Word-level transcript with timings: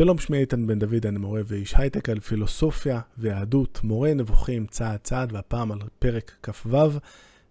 שלום, 0.00 0.18
שמי 0.18 0.38
איתן 0.38 0.66
בן 0.66 0.78
דוד, 0.78 1.06
אני 1.06 1.18
מורה 1.18 1.40
ואיש 1.46 1.74
הייטק 1.76 2.08
על 2.08 2.20
פילוסופיה 2.20 3.00
ויהדות, 3.18 3.80
מורה 3.82 4.14
נבוכים 4.14 4.66
צעד 4.66 5.00
צעד, 5.02 5.32
והפעם 5.32 5.72
על 5.72 5.78
פרק 5.98 6.32
כ"ו 6.42 6.76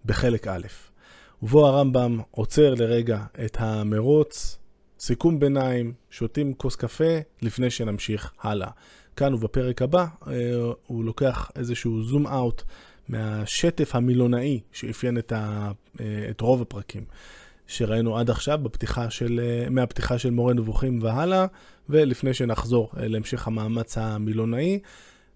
בחלק 0.06 0.48
א', 0.48 0.68
ובו 1.44 1.68
הרמב"ם 1.68 2.20
עוצר 2.32 2.74
לרגע 2.74 3.24
את 3.46 3.58
המרוץ, 3.60 4.58
סיכום 5.00 5.40
ביניים, 5.40 5.94
שותים 6.10 6.54
כוס 6.54 6.76
קפה 6.76 7.20
לפני 7.42 7.70
שנמשיך 7.70 8.34
הלאה. 8.42 8.70
כאן 9.16 9.34
ובפרק 9.34 9.82
הבא 9.82 10.06
אה, 10.28 10.34
הוא 10.88 11.04
לוקח 11.04 11.52
איזשהו 11.56 12.04
זום 12.04 12.28
אאוט 12.28 12.62
מהשטף 13.10 13.96
המילונאי 13.96 14.60
שאפיין 14.72 15.18
את, 15.18 15.32
ה, 15.32 15.72
אה, 16.00 16.28
את 16.30 16.42
רוב 16.42 16.62
הפרקים. 16.62 17.04
שראינו 17.70 18.18
עד 18.18 18.30
עכשיו 18.30 18.60
בפתיחה 18.64 19.10
של, 19.10 19.40
אה, 19.44 19.70
מהפתיחה 19.70 20.18
של 20.18 20.30
מורה 20.30 20.54
נבוכים 20.54 21.00
והלאה, 21.02 21.46
ולפני 21.90 22.34
שנחזור 22.34 22.92
אה, 22.98 23.08
להמשך 23.08 23.48
המאמץ 23.48 23.98
המילונאי, 23.98 24.80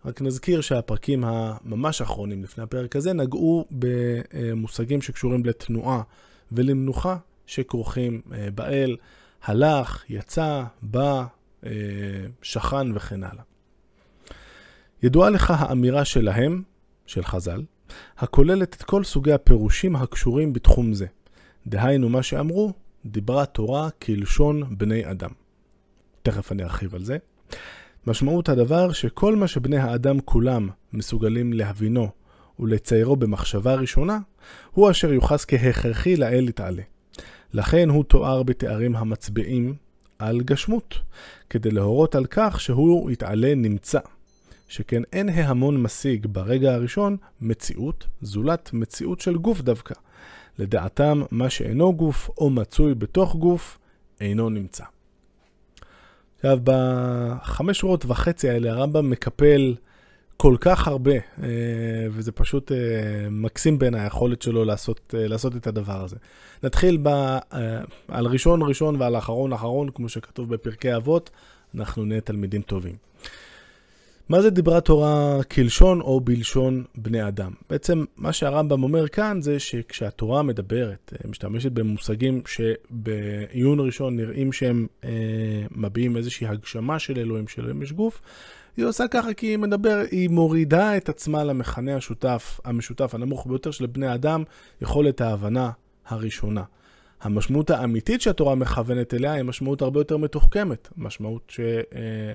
רק 0.06 0.22
נזכיר 0.22 0.62
שהפרקים 0.62 1.24
הממש 1.24 2.02
אחרונים 2.02 2.44
לפני 2.44 2.64
הפרק 2.64 2.96
הזה 2.96 3.14
נגעו 3.14 3.66
במושגים 3.72 5.02
שקשורים 5.02 5.46
לתנועה 5.46 6.02
ולמנוחה 6.52 7.18
שכרוכים 7.46 8.22
אה, 8.34 8.48
באל, 8.56 8.98
הלך, 9.44 10.04
יצא, 10.10 10.64
בא, 10.82 11.26
שכן 12.42 12.96
וכן 12.96 13.24
הלאה. 13.24 13.44
ידועה 15.04 15.30
לך 15.30 15.54
האמירה 15.58 16.06
שלהם, 16.06 16.64
של 17.06 17.24
חז"ל, 17.24 17.62
הכוללת 18.18 18.76
את 18.76 18.84
כל 18.84 19.04
סוגי 19.04 19.34
הפירושים 19.34 19.96
הקשורים 19.96 20.54
בתחום 20.54 20.94
זה. 20.94 21.06
דהיינו 21.68 22.10
מה 22.10 22.24
שאמרו, 22.24 22.74
דיברה 23.06 23.46
תורה 23.46 23.90
כלשון 23.90 24.64
בני 24.78 25.12
אדם. 25.12 25.30
תכף 26.24 26.52
אני 26.52 26.64
ארחיב 26.64 26.96
על 26.96 27.04
זה. 27.04 27.18
משמעות 28.08 28.50
הדבר 28.50 28.92
שכל 28.92 29.36
מה 29.36 29.48
שבני 29.48 29.78
האדם 29.78 30.20
כולם 30.20 30.70
מסוגלים 30.94 31.54
להבינו 31.54 32.10
ולציירו 32.60 33.16
במחשבה 33.16 33.76
ראשונה, 33.76 34.20
הוא 34.72 34.92
אשר 34.92 35.14
יוחס 35.14 35.46
כהכרחי 35.46 36.16
לאל 36.16 36.50
יתעלה. 36.50 36.84
לכן 37.54 37.90
הוא 37.90 38.04
תואר 38.04 38.44
בתארים 38.44 38.96
המצביעים 38.96 39.76
על 40.20 40.42
גשמות, 40.42 41.00
כדי 41.50 41.72
להורות 41.72 42.16
על 42.16 42.26
כך 42.26 42.62
שהוא 42.62 43.12
יתעלה 43.12 43.56
נמצא. 43.56 44.00
שכן 44.68 45.02
אין 45.14 45.30
ההמון 45.30 45.82
משיג 45.82 46.28
ברגע 46.30 46.74
הראשון 46.74 47.18
מציאות, 47.42 48.08
זולת 48.22 48.70
מציאות 48.74 49.20
של 49.20 49.38
גוף 49.38 49.62
דווקא, 49.62 49.96
לדעתם, 50.60 51.22
מה 51.32 51.50
שאינו 51.50 51.96
גוף 51.96 52.30
או 52.38 52.50
מצוי 52.50 52.96
בתוך 52.96 53.36
גוף, 53.36 53.80
אינו 54.22 54.50
נמצא. 54.50 54.84
עכשיו, 56.36 56.60
בחמש 56.64 57.80
שורות 57.80 58.06
וחצי 58.06 58.50
האלה 58.50 58.72
הרמב"ם 58.72 59.10
מקפל 59.10 59.76
כל 60.38 60.56
כך 60.60 60.88
הרבה, 60.88 61.12
אה, 61.12 61.48
וזה 62.10 62.32
פשוט 62.32 62.72
אה, 62.72 62.78
מקסים 63.32 63.80
בין 63.80 63.96
היכולת 63.96 64.42
שלו 64.42 64.66
לעשות, 64.66 65.14
אה, 65.18 65.28
לעשות 65.28 65.56
את 65.56 65.68
הדבר 65.68 66.04
הזה. 66.04 66.16
נתחיל 66.64 66.98
ב, 67.04 67.38
על 68.08 68.26
ראשון 68.26 68.62
ראשון 68.62 69.02
ועל 69.02 69.18
אחרון 69.18 69.54
אחרון, 69.54 69.90
כמו 69.90 70.10
שכתוב 70.10 70.54
בפרקי 70.54 70.96
אבות, 70.96 71.30
אנחנו 71.76 72.06
נהיה 72.06 72.22
תלמידים 72.22 72.62
טובים. 72.62 72.96
מה 74.30 74.42
זה 74.42 74.50
דיברה 74.50 74.82
תורה 74.82 75.44
כלשון 75.52 76.02
או 76.02 76.22
בלשון 76.22 76.84
בני 76.96 77.28
אדם? 77.28 77.52
בעצם 77.70 78.06
מה 78.18 78.34
שהרמב"ם 78.34 78.84
אומר 78.84 79.08
כאן 79.08 79.42
זה 79.42 79.60
שכשהתורה 79.60 80.44
מדברת, 80.44 81.14
אה, 81.14 81.30
משתמשת 81.30 81.72
במושגים 81.72 82.42
שבעיון 82.46 83.80
ראשון 83.80 84.16
נראים 84.16 84.52
שהם 84.52 84.88
אה, 85.04 85.10
מביעים 85.72 86.18
איזושהי 86.18 86.48
הגשמה 86.48 87.00
של 87.00 87.20
אלוהים, 87.20 87.48
של 87.48 87.62
אלוהים 87.62 87.82
יש 87.82 87.92
גוף, 87.92 88.22
היא 88.78 88.86
עושה 88.86 89.08
ככה 89.08 89.34
כי 89.34 89.46
היא 89.48 89.58
מדבר, 89.58 90.02
היא 90.12 90.30
מורידה 90.30 90.98
את 90.98 91.10
עצמה 91.10 91.44
למכנה 91.44 91.96
השותף, 91.96 92.60
המשותף 92.66 93.16
הנמוך 93.16 93.48
ביותר 93.48 93.72
של 93.72 93.86
בני 93.86 94.14
אדם, 94.14 94.44
יכולת 94.82 95.22
ההבנה 95.22 95.72
הראשונה. 96.06 96.64
המשמעות 97.22 97.70
האמיתית 97.70 98.22
שהתורה 98.22 98.56
מכוונת 98.56 99.14
אליה 99.14 99.34
היא 99.34 99.44
משמעות 99.44 99.82
הרבה 99.82 100.00
יותר 100.00 100.18
מתוחכמת, 100.18 100.90
משמעות 100.98 101.42
ש... 101.56 101.60
אה, 101.96 102.34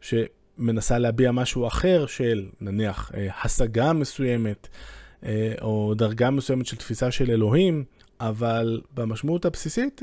ש 0.00 0.14
מנסה 0.58 0.98
להביע 0.98 1.32
משהו 1.32 1.66
אחר 1.66 2.06
של 2.06 2.46
נניח 2.60 3.10
אה, 3.14 3.28
השגה 3.44 3.92
מסוימת 3.92 4.68
אה, 5.24 5.52
או 5.62 5.94
דרגה 5.96 6.30
מסוימת 6.30 6.66
של 6.66 6.76
תפיסה 6.76 7.10
של 7.10 7.30
אלוהים, 7.30 7.84
אבל 8.20 8.80
במשמעות 8.94 9.44
הבסיסית 9.44 10.02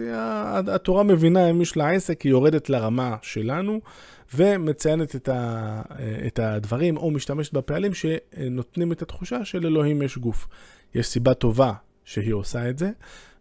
התורה 0.68 1.04
מבינה 1.04 1.50
אם 1.50 1.62
יש 1.62 1.78
לה 1.78 1.90
עסק, 1.90 2.22
היא 2.22 2.30
יורדת 2.30 2.70
לרמה 2.70 3.16
שלנו 3.22 3.82
ומציינת 4.36 5.30
אה, 5.30 5.82
את 6.28 6.40
הדברים 6.40 6.98
או 6.98 7.12
משתמשת 7.12 7.54
בפעלים 7.54 7.94
שנותנים 7.94 8.92
את 8.92 9.02
התחושה 9.02 9.46
של 9.46 9.66
אלוהים 9.66 10.02
יש 10.02 10.18
גוף. 10.18 10.48
יש 10.96 11.08
סיבה 11.08 11.34
טובה 11.34 11.74
שהיא 12.06 12.34
עושה 12.34 12.70
את 12.70 12.78
זה. 12.78 12.90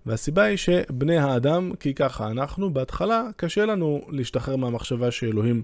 והסיבה 0.07 0.43
היא 0.43 0.57
שבני 0.57 1.19
האדם, 1.19 1.73
כי 1.81 1.95
ככה 1.95 2.27
אנחנו, 2.27 2.73
בהתחלה 2.73 3.29
קשה 3.37 3.67
לנו 3.67 4.01
להשתחרר 4.09 4.57
מהמחשבה 4.57 5.11
שאלוהים 5.11 5.63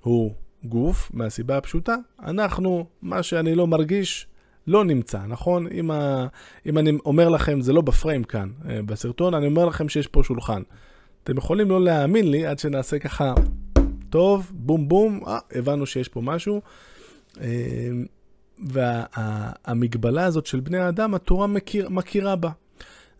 הוא 0.00 0.34
גוף, 0.64 1.10
מהסיבה 1.14 1.56
הפשוטה, 1.56 1.96
אנחנו, 2.22 2.86
מה 3.02 3.22
שאני 3.22 3.54
לא 3.54 3.66
מרגיש, 3.66 4.26
לא 4.66 4.84
נמצא, 4.84 5.26
נכון? 5.26 5.66
אם, 5.72 5.90
ה... 5.90 6.26
אם 6.66 6.78
אני 6.78 6.92
אומר 7.04 7.28
לכם, 7.28 7.60
זה 7.60 7.72
לא 7.72 7.80
בפריים 7.80 8.24
כאן, 8.24 8.48
אה, 8.68 8.82
בסרטון, 8.82 9.34
אני 9.34 9.46
אומר 9.46 9.64
לכם 9.64 9.88
שיש 9.88 10.06
פה 10.06 10.22
שולחן. 10.24 10.62
אתם 11.24 11.36
יכולים 11.36 11.70
לא 11.70 11.84
להאמין 11.84 12.30
לי 12.30 12.46
עד 12.46 12.58
שנעשה 12.58 12.98
ככה, 12.98 13.34
טוב, 14.10 14.52
בום 14.54 14.88
בום, 14.88 15.20
אה, 15.26 15.38
הבנו 15.54 15.86
שיש 15.86 16.08
פה 16.08 16.20
משהו. 16.20 16.60
אה, 17.40 17.46
והמגבלה 18.58 20.20
וה... 20.20 20.26
הזאת 20.26 20.46
של 20.46 20.60
בני 20.60 20.78
האדם, 20.78 21.14
התורה 21.14 21.46
מכיר, 21.46 21.88
מכירה 21.88 22.36
בה. 22.36 22.50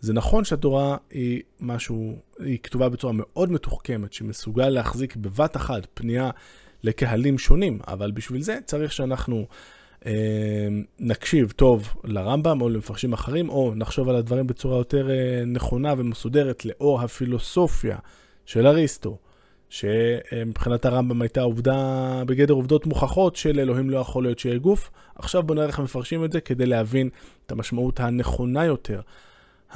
זה 0.00 0.12
נכון 0.12 0.44
שהתורה 0.44 0.96
היא 1.10 1.42
משהו, 1.60 2.16
היא 2.38 2.58
כתובה 2.62 2.88
בצורה 2.88 3.12
מאוד 3.16 3.52
מתוחכמת, 3.52 4.12
שמסוגל 4.12 4.68
להחזיק 4.68 5.16
בבת 5.16 5.56
אחת 5.56 5.86
פנייה 5.94 6.30
לקהלים 6.84 7.38
שונים, 7.38 7.78
אבל 7.88 8.10
בשביל 8.10 8.42
זה 8.42 8.58
צריך 8.64 8.92
שאנחנו 8.92 9.46
אה, 10.06 10.68
נקשיב 11.00 11.52
טוב 11.56 11.94
לרמב"ם 12.04 12.60
או 12.60 12.68
למפרשים 12.68 13.12
אחרים, 13.12 13.48
או 13.48 13.72
נחשוב 13.76 14.08
על 14.08 14.16
הדברים 14.16 14.46
בצורה 14.46 14.78
יותר 14.78 15.10
אה, 15.10 15.44
נכונה 15.46 15.94
ומסודרת 15.98 16.64
לאור 16.64 17.00
הפילוסופיה 17.00 17.98
של 18.46 18.66
אריסטו, 18.66 19.18
שמבחינת 19.68 20.84
הרמב"ם 20.84 21.22
הייתה 21.22 21.40
עובדה 21.40 22.22
בגדר 22.26 22.54
עובדות 22.54 22.86
מוכחות 22.86 23.36
של 23.36 23.60
אלוהים 23.60 23.90
לא 23.90 23.98
יכול 23.98 24.22
להיות 24.22 24.38
שיהיה 24.38 24.58
גוף. 24.58 24.90
עכשיו 25.14 25.42
בוא 25.42 25.54
נראה 25.54 25.66
איך 25.66 25.80
מפרשים 25.80 26.24
את 26.24 26.32
זה 26.32 26.40
כדי 26.40 26.66
להבין 26.66 27.08
את 27.46 27.52
המשמעות 27.52 28.00
הנכונה 28.00 28.64
יותר. 28.64 29.00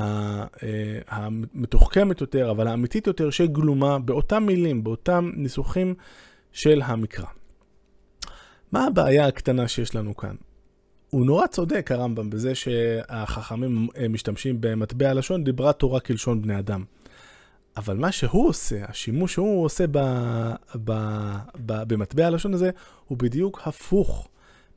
אה, 0.01 0.45
המתוחכמת 1.09 2.21
יותר, 2.21 2.51
אבל 2.51 2.67
האמיתית 2.67 3.07
יותר, 3.07 3.31
שגלומה 3.31 3.99
באותם 3.99 4.43
מילים, 4.47 4.85
באותם 4.85 5.31
ניסוחים 5.35 5.95
של 6.57 6.83
המקרא. 6.85 7.27
מה 8.73 8.87
הבעיה 8.87 9.27
הקטנה 9.27 9.69
שיש 9.69 9.95
לנו 9.95 10.17
כאן? 10.17 10.35
הוא 11.11 11.27
נורא 11.27 11.47
צודק, 11.47 11.93
הרמב"ם, 11.93 12.31
בזה 12.31 12.55
שהחכמים 12.55 13.89
משתמשים 14.11 14.57
במטבע 14.61 15.11
הלשון, 15.11 15.45
דיברה 15.45 15.73
תורה 15.73 16.01
כלשון 16.01 16.43
בני 16.43 16.59
אדם. 16.59 16.85
אבל 17.77 17.97
מה 17.97 18.13
שהוא 18.13 18.49
עושה, 18.49 18.85
השימוש 18.89 19.33
שהוא 19.33 19.65
עושה 19.65 19.85
ב, 19.91 19.99
ב, 20.85 20.93
ב, 21.67 21.83
במטבע 21.89 22.27
הלשון 22.27 22.55
הזה, 22.55 22.71
הוא 23.07 23.19
בדיוק 23.19 23.61
הפוך 23.65 24.29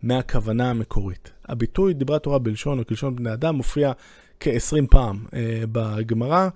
מהכוונה 0.03 0.69
המקורית. 0.69 1.31
הביטוי 1.46 1.94
דיברה 1.94 2.19
תורה 2.19 2.40
בלשון 2.40 2.79
או 2.79 2.85
כלשון 2.85 3.16
בני 3.16 3.34
אדם 3.34 3.56
מופיע 3.56 3.91
כ-20 4.40 4.88
פעם 4.90 5.26
אה, 5.34 5.64
בגמרא. 5.72 6.50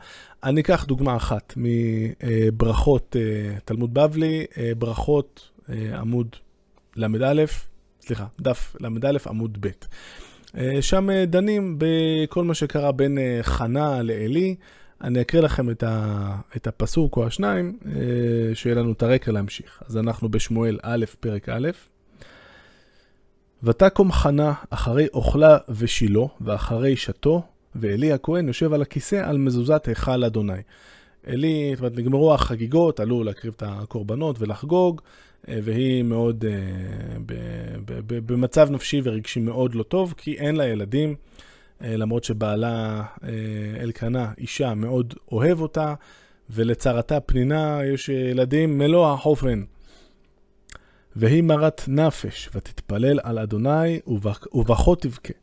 אני 0.43 0.61
אקח 0.61 0.85
דוגמה 0.85 1.15
אחת 1.15 1.53
מברכות 1.57 3.15
אה, 3.19 3.55
תלמוד 3.65 3.93
בבלי, 3.93 4.45
אה, 4.57 4.71
ברכות 4.77 5.49
אה, 5.69 5.99
עמוד 5.99 6.35
ל"א, 6.95 7.43
סליחה, 8.01 8.25
דף 8.41 8.75
ל"א 8.79 9.17
עמוד 9.29 9.57
ב'. 9.59 9.67
אה, 10.57 10.81
שם 10.81 11.09
אה, 11.09 11.25
דנים 11.25 11.75
בכל 11.77 12.43
מה 12.43 12.53
שקרה 12.53 12.91
בין 12.91 13.17
אה, 13.17 13.39
חנה 13.41 14.01
לעלי. 14.01 14.55
אני 15.03 15.21
אקריא 15.21 15.43
לכם 15.43 15.69
את, 15.69 15.83
ה, 15.83 16.35
את 16.55 16.67
הפסוק 16.67 17.17
או 17.17 17.27
השניים, 17.27 17.77
אה, 17.85 18.55
שיהיה 18.55 18.75
לנו 18.75 18.91
את 18.91 19.03
הרקע 19.03 19.31
להמשיך. 19.31 19.83
אז 19.87 19.97
אנחנו 19.97 20.29
בשמואל 20.29 20.79
א', 20.83 21.05
פרק 21.19 21.49
א'. 21.49 21.69
ותקום 23.63 24.11
חנה 24.11 24.53
אחרי 24.69 25.07
אוכלה 25.13 25.57
ושילה, 25.69 26.25
ואחרי 26.41 26.95
שתו, 26.95 27.43
ואלי 27.75 28.11
הכהן 28.11 28.47
יושב 28.47 28.73
על 28.73 28.81
הכיסא 28.81 29.15
על 29.15 29.37
מזוזת 29.37 29.85
היכל 29.87 30.23
אדוני. 30.23 30.61
אלי, 31.27 31.71
זאת 31.73 31.79
אומרת, 31.79 31.97
נגמרו 31.97 32.33
החגיגות, 32.33 32.99
עלו 32.99 33.23
להקריב 33.23 33.53
את 33.57 33.63
הקורבנות 33.65 34.35
ולחגוג, 34.39 35.01
אה, 35.49 35.59
והיא 35.63 36.03
מאוד, 36.03 36.45
אה, 36.45 37.17
במצב 38.07 38.71
נפשי 38.71 39.01
ורגשי 39.03 39.39
מאוד 39.39 39.75
לא 39.75 39.83
טוב, 39.83 40.13
כי 40.17 40.33
אין 40.33 40.55
לה 40.55 40.67
ילדים, 40.67 41.15
אה, 41.83 41.97
למרות 41.97 42.23
שבעלה 42.23 43.03
אלקנה, 43.79 44.31
אישה, 44.37 44.73
מאוד 44.73 45.13
אוהב 45.31 45.61
אותה, 45.61 45.93
ולצרתה 46.49 47.19
פנינה 47.19 47.79
יש 47.93 48.09
ילדים 48.09 48.77
מלוא 48.77 49.07
החופן. 49.07 49.63
והיא 51.15 51.43
מרת 51.43 51.81
נפש, 51.87 52.49
ותתפלל 52.55 53.19
על 53.23 53.39
אדוני, 53.39 53.99
ובכה 54.53 54.95
תבכה. 54.99 55.42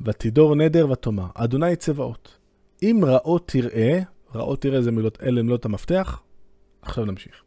ותדור 0.00 0.54
נדר 0.54 0.90
ותאמר, 0.90 1.26
אדוני 1.34 1.76
צבאות. 1.76 2.36
אם 2.82 3.00
רעות 3.06 3.48
תראה, 3.48 4.00
רעות 4.34 4.60
תראה 4.60 4.82
זה 4.82 4.90
מילות, 4.90 5.18
אלה 5.22 5.42
מילות 5.42 5.64
המפתח. 5.64 6.20
עכשיו 6.82 7.04
נמשיך. 7.04 7.42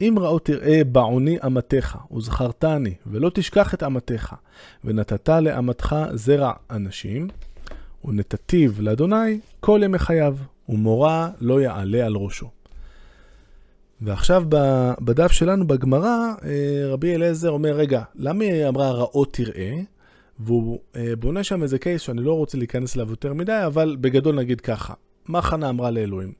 אם 0.00 0.14
רעות 0.20 0.44
תראה 0.44 0.84
בעוני 0.84 1.38
אמתך, 1.46 1.98
וזכרתני, 2.12 2.94
ולא 3.06 3.30
תשכח 3.34 3.74
את 3.74 3.82
אמתך, 3.82 4.34
ונתת 4.84 5.28
לאמתך 5.28 5.96
זרע 6.14 6.52
אנשים, 6.70 7.28
ונתתיו 8.04 8.70
לאדוני 8.78 9.40
כל 9.60 9.80
ימי 9.84 9.98
חייו, 9.98 10.36
ומורא 10.68 11.28
לא 11.40 11.60
יעלה 11.60 12.06
על 12.06 12.16
ראשו. 12.16 12.50
ועכשיו 14.02 14.44
בדף 15.00 15.32
שלנו 15.32 15.66
בגמרא, 15.66 16.32
אה, 16.44 16.92
רבי 16.92 17.14
אליעזר 17.14 17.50
אומר, 17.50 17.72
רגע, 17.72 18.02
למה 18.14 18.44
היא 18.44 18.68
אמרה 18.68 18.90
רעות 18.90 19.32
תראה? 19.32 19.80
והוא 20.40 20.78
אה, 20.96 21.16
בונה 21.16 21.44
שם 21.44 21.62
איזה 21.62 21.78
קייס 21.78 22.02
שאני 22.02 22.22
לא 22.22 22.32
רוצה 22.32 22.58
להיכנס 22.58 22.96
אליו 22.96 23.10
יותר 23.10 23.32
מדי, 23.32 23.62
אבל 23.66 23.96
בגדול 24.00 24.34
נגיד 24.34 24.60
ככה, 24.60 24.94
מה 25.28 25.42
חנה 25.42 25.68
אמרה 25.68 25.90
לאלוהים? 25.90 26.32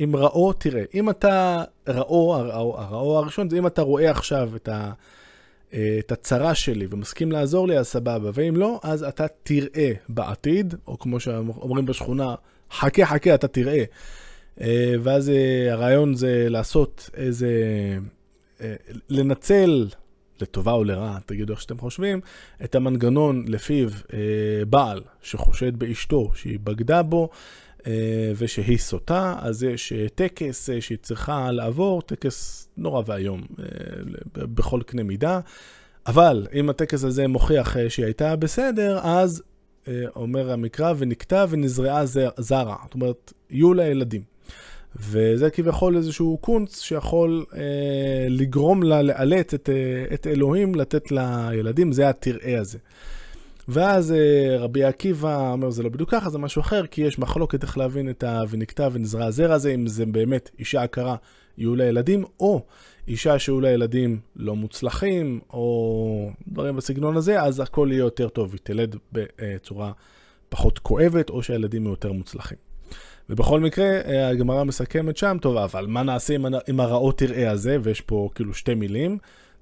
אם 0.00 0.16
אה, 0.16 0.20
ראו, 0.20 0.52
תראה, 0.52 0.84
אם 0.94 1.10
אתה 1.10 1.64
ראו, 1.88 2.36
הראו 2.76 3.18
הראשון 3.18 3.50
זה 3.50 3.58
אם 3.58 3.66
אתה 3.66 3.82
רואה 3.82 4.10
עכשיו 4.10 4.50
את, 4.56 4.68
ה, 4.68 4.92
את 5.68 6.12
הצרה 6.12 6.54
שלי 6.54 6.86
ומסכים 6.90 7.32
לעזור 7.32 7.68
לי, 7.68 7.78
אז 7.78 7.86
סבבה, 7.86 8.30
ואם 8.34 8.56
לא, 8.56 8.80
אז 8.82 9.02
אתה 9.02 9.26
תראה 9.42 9.92
בעתיד, 10.08 10.74
או 10.86 10.98
כמו 10.98 11.20
שאומרים 11.20 11.86
בשכונה, 11.86 12.34
חכה 12.70 13.06
חכה, 13.06 13.34
אתה 13.34 13.48
תראה. 13.48 13.84
אה, 14.60 14.94
ואז 15.02 15.30
אה, 15.30 15.72
הרעיון 15.72 16.14
זה 16.14 16.46
לעשות 16.48 17.10
איזה, 17.14 17.50
אה, 18.60 18.74
לנצל, 19.08 19.88
לטובה 20.42 20.72
או 20.72 20.84
לרעה, 20.84 21.18
תגידו 21.26 21.52
איך 21.52 21.60
שאתם 21.60 21.78
חושבים, 21.78 22.20
את 22.64 22.74
המנגנון 22.74 23.44
לפיו 23.48 23.88
בעל 24.68 25.00
שחושד 25.22 25.76
באשתו 25.76 26.30
שהיא 26.34 26.58
בגדה 26.64 27.02
בו, 27.02 27.28
ושהיא 28.36 28.78
סוטה, 28.78 29.36
אז 29.40 29.62
יש 29.62 29.92
טקס 30.14 30.70
שהיא 30.80 30.98
צריכה 31.02 31.52
לעבור, 31.52 32.02
טקס 32.02 32.68
נורא 32.76 33.02
ואיום 33.06 33.42
בכל 34.34 34.80
קנה 34.86 35.02
מידה. 35.02 35.40
אבל 36.06 36.46
אם 36.54 36.70
הטקס 36.70 37.04
הזה 37.04 37.28
מוכיח 37.28 37.76
שהיא 37.88 38.04
הייתה 38.04 38.36
בסדר, 38.36 38.98
אז 39.02 39.42
אומר 40.16 40.52
המקרא, 40.52 40.94
ונקטע 40.98 41.44
ונזרעה 41.48 42.02
זרע. 42.38 42.76
זאת 42.84 42.94
אומרת, 42.94 43.32
יהיו 43.50 43.74
לה 43.74 43.86
ילדים. 43.86 44.22
וזה 44.96 45.50
כביכול 45.50 45.96
איזשהו 45.96 46.38
קונץ 46.40 46.80
שיכול 46.80 47.44
אה, 47.54 48.26
לגרום 48.28 48.82
לה 48.82 49.02
לאלץ 49.02 49.54
את, 49.54 49.68
אה, 49.68 50.14
את 50.14 50.26
אלוהים 50.26 50.74
לתת 50.74 51.10
לילדים, 51.10 51.92
זה 51.92 52.08
התראה 52.08 52.60
הזה. 52.60 52.78
ואז 53.68 54.12
אה, 54.12 54.56
רבי 54.58 54.84
עקיבא 54.84 55.50
אומר, 55.52 55.70
זה 55.70 55.82
לא 55.82 55.88
בדיוק 55.88 56.10
ככה, 56.10 56.30
זה 56.30 56.38
משהו 56.38 56.60
אחר, 56.60 56.86
כי 56.86 57.02
יש 57.02 57.18
מחלוקת 57.18 57.62
איך 57.62 57.78
להבין 57.78 58.10
את 58.10 58.22
ה... 58.22 58.42
ונקטע 58.50 58.88
ונזרע 58.92 59.24
הזרע 59.24 59.54
הזה, 59.54 59.74
אם 59.74 59.86
זה 59.86 60.06
באמת 60.06 60.50
אישה 60.58 60.82
עקרה 60.82 61.16
יהיו 61.58 61.76
לה 61.76 61.84
ילדים, 61.84 62.24
או 62.40 62.64
אישה 63.08 63.38
שיהיו 63.38 63.60
לה 63.60 63.70
ילדים 63.70 64.20
לא 64.36 64.56
מוצלחים, 64.56 65.40
או 65.52 66.30
דברים 66.48 66.76
בסגנון 66.76 67.16
הזה, 67.16 67.42
אז 67.42 67.60
הכל 67.60 67.88
יהיה 67.90 68.00
יותר 68.00 68.28
טוב, 68.28 68.52
היא 68.52 68.60
תלד 68.62 68.96
בצורה 69.12 69.92
פחות 70.48 70.78
כואבת, 70.78 71.30
או 71.30 71.42
שהילדים 71.42 71.82
יהיו 71.82 71.92
יותר 71.92 72.12
מוצלחים. 72.12 72.69
ובכל 73.30 73.60
מקרה, 73.60 73.84
אה, 73.84 74.28
הגמרא 74.28 74.64
מסכמת 74.64 75.16
שם, 75.16 75.36
טוב, 75.40 75.56
אבל 75.56 75.86
מה 75.86 76.02
נעשה 76.02 76.34
עם, 76.68 76.80
הרעות 76.80 77.18
תראה 77.18 77.50
הזה, 77.50 77.76
ויש 77.82 78.00
פה 78.00 78.28
כאילו 78.34 78.54
שתי 78.54 78.74
מילים, 78.74 79.18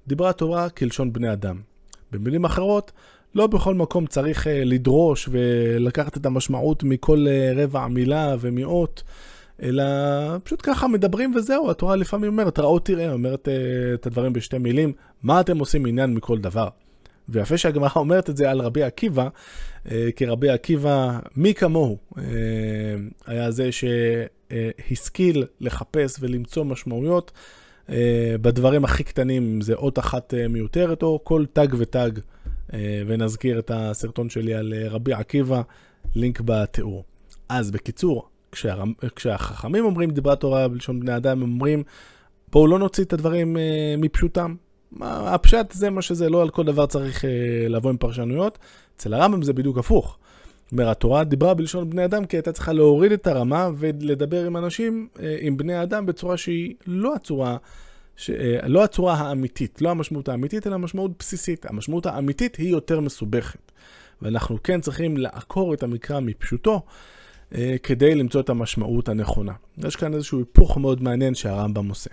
דיברה 0.07 0.29
התורה 0.29 0.69
כלשון 0.69 1.13
בני 1.13 1.33
אדם. 1.33 1.61
במילים 2.11 2.45
אחרות, 2.45 2.91
לא 3.35 3.47
בכל 3.47 3.75
מקום 3.75 4.05
צריך 4.05 4.47
uh, 4.47 4.49
לדרוש 4.49 5.29
ולקחת 5.31 6.17
את 6.17 6.25
המשמעות 6.25 6.83
מכל 6.83 7.25
uh, 7.27 7.59
רבע 7.59 7.87
מילה 7.87 8.35
ומאות, 8.39 9.03
אלא 9.61 9.83
פשוט 10.43 10.59
ככה 10.63 10.87
מדברים 10.87 11.35
וזהו, 11.35 11.71
התורה 11.71 11.95
לפעמים 11.95 12.31
אומרת, 12.31 12.59
רעות 12.59 12.85
תראה, 12.85 13.11
אומרת 13.13 13.47
uh, 13.47 13.51
את 13.93 14.07
הדברים 14.07 14.33
בשתי 14.33 14.57
מילים, 14.57 14.93
מה 15.23 15.39
אתם 15.39 15.59
עושים 15.59 15.85
עניין 15.85 16.13
מכל 16.13 16.39
דבר? 16.39 16.67
ויפה 17.31 17.57
שהגמרא 17.57 17.89
אומרת 17.95 18.29
את 18.29 18.37
זה 18.37 18.51
על 18.51 18.61
רבי 18.61 18.83
עקיבא, 18.83 19.27
אה, 19.91 20.09
כי 20.15 20.25
רבי 20.25 20.49
עקיבא, 20.49 21.19
מי 21.35 21.53
כמוהו, 21.53 21.97
אה, 22.17 22.23
היה 23.25 23.51
זה 23.51 23.69
שהשכיל 23.71 25.45
לחפש 25.61 26.17
ולמצוא 26.19 26.65
משמעויות 26.65 27.31
אה, 27.89 28.35
בדברים 28.41 28.85
הכי 28.85 29.03
קטנים, 29.03 29.43
אם 29.43 29.61
זה 29.61 29.73
אות 29.73 29.99
אחת 29.99 30.33
מיותרת 30.49 31.03
או 31.03 31.19
כל 31.23 31.45
תג 31.53 31.67
ותג, 31.77 32.11
ונזכיר 33.07 33.59
את 33.59 33.71
הסרטון 33.73 34.29
שלי 34.29 34.53
על 34.53 34.73
רבי 34.89 35.13
עקיבא, 35.13 35.61
לינק 36.15 36.41
בתיאור. 36.45 37.03
אז 37.49 37.71
בקיצור. 37.71 38.29
כשהחכמים 39.15 39.85
אומרים 39.85 40.11
דברי 40.11 40.35
תורה 40.39 40.67
בלשון 40.67 40.99
בני 40.99 41.15
אדם, 41.15 41.43
הם 41.43 41.51
אומרים, 41.51 41.83
בואו 42.51 42.67
לא 42.67 42.79
נוציא 42.79 43.03
את 43.03 43.13
הדברים 43.13 43.57
מפשוטם. 43.97 44.55
הפשט 45.01 45.71
זה 45.71 45.89
מה 45.89 46.01
שזה, 46.01 46.29
לא 46.29 46.41
על 46.41 46.49
כל 46.49 46.63
דבר 46.63 46.85
צריך 46.85 47.25
אה, 47.25 47.29
לבוא 47.69 47.89
עם 47.89 47.97
פרשנויות. 47.97 48.57
אצל 48.97 49.13
הרמב"ם 49.13 49.41
זה 49.41 49.53
בדיוק 49.53 49.77
הפוך. 49.77 50.17
זאת 50.63 50.71
אומרת, 50.71 50.87
התורה 50.87 51.23
דיברה 51.23 51.53
בלשון 51.53 51.89
בני 51.89 52.05
אדם 52.05 52.25
כי 52.25 52.37
הייתה 52.37 52.51
צריכה 52.51 52.73
להוריד 52.73 53.11
את 53.11 53.27
הרמה 53.27 53.69
ולדבר 53.77 54.45
עם 54.45 54.57
אנשים, 54.57 55.07
אה, 55.21 55.37
עם 55.41 55.57
בני 55.57 55.83
אדם, 55.83 56.05
בצורה 56.05 56.37
שהיא 56.37 56.75
לא 56.87 57.15
הצורה, 57.15 57.57
ש... 58.15 58.29
אה, 58.29 58.67
לא 58.67 58.83
הצורה 58.83 59.13
האמיתית, 59.13 59.81
לא 59.81 59.89
המשמעות 59.89 60.29
האמיתית, 60.29 60.67
אלא 60.67 60.75
המשמעות 60.75 61.11
בסיסית. 61.19 61.65
המשמעות 61.65 62.05
האמיתית 62.05 62.55
היא 62.55 62.69
יותר 62.69 62.99
מסובכת. 62.99 63.71
ואנחנו 64.21 64.63
כן 64.63 64.81
צריכים 64.81 65.17
לעקור 65.17 65.73
את 65.73 65.83
המקרא 65.83 66.19
מפשוטו. 66.19 66.81
כדי 67.83 68.15
למצוא 68.15 68.41
את 68.41 68.49
המשמעות 68.49 69.09
הנכונה. 69.09 69.53
יש 69.77 69.95
כאן 69.95 70.13
איזשהו 70.13 70.39
היפוך 70.39 70.77
מאוד 70.77 71.03
מעניין 71.03 71.35
שהרמב"ם 71.35 71.89
עושה. 71.89 72.09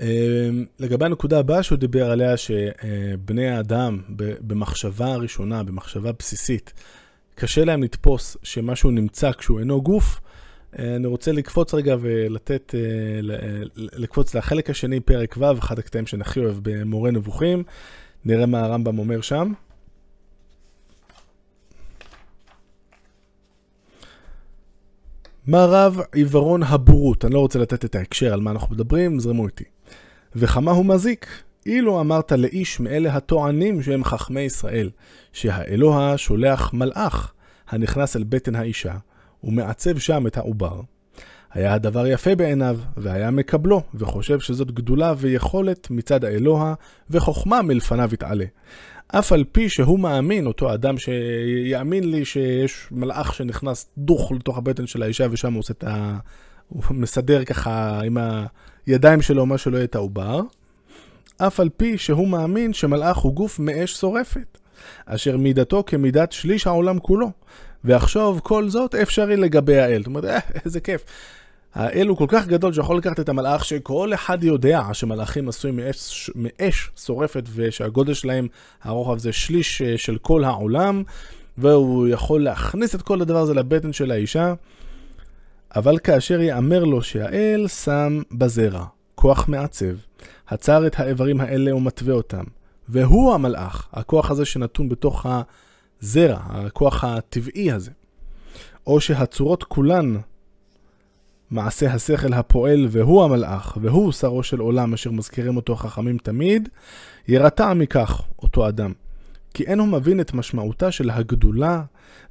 אמ, 0.00 0.64
לגבי 0.78 1.04
הנקודה 1.04 1.38
הבאה 1.38 1.62
שהוא 1.62 1.78
דיבר 1.78 2.10
עליה, 2.10 2.36
שבני 2.36 3.48
האדם 3.48 4.02
במחשבה 4.18 5.12
הראשונה, 5.12 5.62
במחשבה 5.62 6.12
בסיסית, 6.12 6.72
קשה 7.34 7.64
להם 7.64 7.82
לתפוס 7.82 8.36
שמשהו 8.42 8.90
נמצא 8.90 9.32
כשהוא 9.32 9.60
אינו 9.60 9.82
גוף, 9.82 10.20
אה, 10.78 10.96
אני 10.96 11.06
רוצה 11.06 11.32
לקפוץ 11.32 11.74
רגע 11.74 11.96
ולתת, 12.00 12.74
אה, 12.74 12.80
לקפוץ 13.76 14.34
לחלק 14.34 14.70
השני, 14.70 15.00
פרק 15.00 15.34
ו', 15.38 15.58
אחד 15.58 15.78
הקטעים 15.78 16.06
שאני 16.06 16.22
הכי 16.22 16.40
אוהב 16.40 16.56
במורה 16.62 17.10
נבוכים. 17.10 17.62
נראה 18.24 18.46
מה 18.46 18.60
הרמב"ם 18.60 18.98
אומר 18.98 19.20
שם. 19.20 19.52
מה 25.46 25.64
רב 25.64 26.00
עיוורון 26.12 26.62
הבורות? 26.62 27.24
אני 27.24 27.34
לא 27.34 27.40
רוצה 27.40 27.58
לתת 27.58 27.84
את 27.84 27.94
ההקשר 27.94 28.32
על 28.32 28.40
מה 28.40 28.50
אנחנו 28.50 28.74
מדברים, 28.74 29.20
זרמו 29.20 29.46
איתי. 29.46 29.64
וכמה 30.38 30.70
הוא 30.70 30.86
מזיק, 30.86 31.26
אילו 31.66 32.00
אמרת 32.00 32.32
לאיש 32.32 32.80
מאלה 32.80 33.14
הטוענים 33.14 33.82
שהם 33.82 34.04
חכמי 34.04 34.40
ישראל, 34.40 34.90
שהאלוה 35.32 36.18
שולח 36.18 36.72
מלאך 36.72 37.32
הנכנס 37.68 38.16
אל 38.16 38.24
בטן 38.28 38.54
האישה, 38.54 38.94
ומעצב 39.44 39.98
שם 39.98 40.26
את 40.26 40.36
העובר. 40.36 40.80
היה 41.52 41.74
הדבר 41.74 42.06
יפה 42.06 42.34
בעיניו, 42.34 42.78
והיה 42.96 43.30
מקבלו, 43.30 43.82
וחושב 43.94 44.40
שזאת 44.40 44.70
גדולה 44.70 45.14
ויכולת 45.16 45.90
מצד 45.90 46.24
האלוה, 46.24 46.74
וחוכמה 47.10 47.62
מלפניו 47.62 48.10
יתעלה. 48.12 48.44
אף 49.08 49.32
על 49.32 49.44
פי 49.52 49.68
שהוא 49.68 49.98
מאמין, 50.00 50.46
אותו 50.46 50.74
אדם 50.74 50.98
שיאמין 50.98 52.10
לי 52.10 52.24
שיש 52.24 52.88
מלאך 52.90 53.34
שנכנס 53.34 53.88
דוך 53.98 54.32
לתוך 54.32 54.58
הבטן 54.58 54.86
של 54.86 55.02
האישה 55.02 55.26
ושם 55.30 55.52
הוא 55.52 55.58
עושה 55.58 55.72
את. 55.72 55.84
הוא 56.68 56.82
מסדר 56.90 57.44
ככה 57.44 58.00
עם 58.04 58.18
הידיים 58.86 59.22
שלו 59.22 59.46
מה 59.46 59.58
שלא 59.58 59.76
יהיה 59.76 59.84
את 59.84 59.94
העובר, 59.94 60.40
אף 61.36 61.60
על 61.60 61.68
פי 61.76 61.98
שהוא 61.98 62.28
מאמין 62.28 62.72
שמלאך 62.72 63.16
הוא 63.16 63.34
גוף 63.34 63.58
מאש 63.58 63.92
שורפת, 63.92 64.58
אשר 65.06 65.36
מידתו 65.36 65.84
כמידת 65.86 66.32
שליש 66.32 66.66
העולם 66.66 66.98
כולו. 66.98 67.30
ועכשיו 67.84 68.36
כל 68.42 68.68
זאת 68.68 68.94
אפשרי 68.94 69.36
לגבי 69.36 69.78
האל. 69.78 69.98
זאת 69.98 70.06
אומרת, 70.06 70.24
אה, 70.24 70.38
איזה 70.64 70.80
כיף. 70.80 71.04
האל 71.74 72.08
הוא 72.08 72.16
כל 72.16 72.26
כך 72.28 72.46
גדול 72.46 72.72
שיכול 72.72 72.96
לקחת 72.96 73.20
את 73.20 73.28
המלאך 73.28 73.64
שכל 73.64 74.14
אחד 74.14 74.44
יודע 74.44 74.82
שמלאכים 74.92 75.48
עשויים 75.48 75.76
מאש, 75.76 76.30
מאש 76.34 76.90
שורפת 77.04 77.44
ושהגודל 77.54 78.14
שלהם, 78.14 78.46
הרוחב 78.82 79.18
זה 79.18 79.32
שליש 79.32 79.82
אה, 79.82 79.98
של 79.98 80.18
כל 80.18 80.44
העולם, 80.44 81.02
והוא 81.58 82.08
יכול 82.08 82.42
להכניס 82.42 82.94
את 82.94 83.02
כל 83.02 83.20
הדבר 83.22 83.38
הזה 83.38 83.54
לבטן 83.54 83.92
של 83.92 84.10
האישה. 84.10 84.54
אבל 85.76 85.98
כאשר 85.98 86.40
יאמר 86.40 86.84
לו 86.84 87.02
שהאל 87.02 87.68
שם 87.68 88.22
בזרע 88.32 88.84
כוח 89.14 89.48
מעצב, 89.48 89.94
עצר 90.46 90.86
את 90.86 91.00
האיברים 91.00 91.40
האלה 91.40 91.76
ומתווה 91.76 92.14
אותם, 92.14 92.44
והוא 92.88 93.34
המלאך, 93.34 93.88
הכוח 93.92 94.30
הזה 94.30 94.44
שנתון 94.44 94.88
בתוך 94.88 95.26
הזרע, 96.02 96.38
הכוח 96.48 97.04
הטבעי 97.04 97.72
הזה, 97.72 97.90
או 98.86 99.00
שהצורות 99.00 99.64
כולן 99.64 100.16
מעשה 101.50 101.92
השכל 101.92 102.32
הפועל 102.32 102.86
והוא 102.90 103.24
המלאך, 103.24 103.78
והוא 103.80 104.12
שרו 104.12 104.42
של 104.42 104.60
עולם 104.60 104.94
אשר 104.94 105.10
מזכירים 105.10 105.56
אותו 105.56 105.76
חכמים 105.76 106.18
תמיד, 106.18 106.68
ירתע 107.28 107.74
מכך 107.74 108.22
אותו 108.42 108.68
אדם. 108.68 108.92
כי 109.58 109.64
אין 109.64 109.78
הוא 109.78 109.88
מבין 109.88 110.20
את 110.20 110.34
משמעותה 110.34 110.92
של 110.92 111.10
הגדולה 111.10 111.82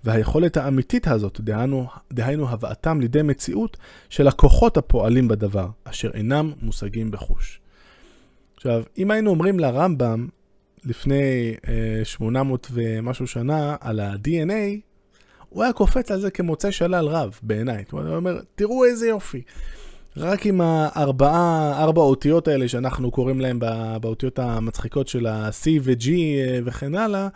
והיכולת 0.03 0.57
האמיתית 0.57 1.07
הזאת, 1.07 1.41
דהיינו, 1.41 1.87
דהיינו 2.13 2.49
הבאתם 2.49 3.01
לידי 3.01 3.21
מציאות 3.21 3.77
של 4.09 4.27
הכוחות 4.27 4.77
הפועלים 4.77 5.27
בדבר, 5.27 5.67
אשר 5.83 6.11
אינם 6.13 6.53
מושגים 6.61 7.11
בחוש. 7.11 7.59
עכשיו, 8.55 8.83
אם 8.97 9.11
היינו 9.11 9.29
אומרים 9.29 9.59
לרמב"ם 9.59 10.27
לפני 10.85 11.55
אה, 11.67 12.05
800 12.05 12.67
ומשהו 12.71 13.27
שנה 13.27 13.75
על 13.79 13.99
ה-DNA, 13.99 14.79
הוא 15.49 15.63
היה 15.63 15.73
קופץ 15.73 16.11
על 16.11 16.19
זה 16.19 16.31
כמוצא 16.31 16.71
שלל 16.71 17.07
רב, 17.07 17.39
בעיניי. 17.41 17.83
הוא 17.91 18.01
אומר, 18.01 18.39
תראו 18.55 18.85
איזה 18.85 19.07
יופי. 19.07 19.41
רק 20.19 20.45
עם 20.45 20.61
הארבעה, 20.61 21.73
ארבע 21.83 22.01
האותיות 22.01 22.47
האלה 22.47 22.67
שאנחנו 22.67 23.11
קוראים 23.11 23.41
להם 23.41 23.59
באותיות 24.01 24.39
המצחיקות 24.39 25.07
של 25.07 25.25
ה-C 25.25 25.67
ו-G 25.81 26.09
אה, 26.09 26.59
וכן 26.65 26.95
הלאה, 26.95 27.27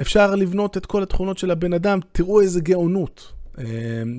אפשר 0.00 0.34
לבנות 0.34 0.76
את 0.76 0.86
כל 0.86 1.02
התכונות 1.02 1.38
של 1.38 1.50
הבן 1.50 1.72
אדם, 1.72 1.98
תראו 2.12 2.40
איזה 2.40 2.60
גאונות. 2.60 3.32
אה, 3.58 3.64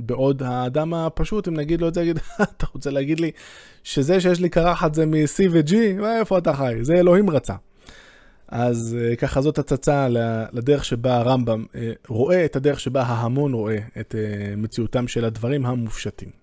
בעוד 0.06 0.44
האדם 0.44 0.94
הפשוט, 0.94 1.48
אם 1.48 1.54
נגיד 1.54 1.82
לו 1.82 1.88
את 1.88 1.94
זה, 1.94 2.02
יגיד, 2.02 2.20
אתה 2.58 2.66
רוצה 2.74 2.90
להגיד 2.90 3.20
לי 3.20 3.32
שזה 3.84 4.22
שיש 4.22 4.40
לי 4.40 4.50
קרחת 4.50 4.94
זה 4.94 5.06
מ-C 5.06 5.44
ו-G? 5.52 5.76
איפה 6.20 6.38
אתה 6.38 6.54
חי? 6.54 6.74
זה 6.82 6.94
אלוהים 6.94 7.30
רצה. 7.30 7.56
אז 8.48 8.98
אה, 9.00 9.16
ככה 9.16 9.42
זאת 9.42 9.60
הצצה 9.60 10.08
לדרך 10.54 10.86
שבה 10.86 11.18
הרמב"ם 11.18 11.66
רואה 12.08 12.46
את 12.46 12.56
הדרך 12.56 12.80
שבה 12.80 13.02
ההמון 13.02 13.54
רואה 13.54 13.78
את 14.00 14.16
מציאותם 14.58 15.08
של 15.08 15.26
הדברים 15.26 15.66
המופשטים. 15.66 16.43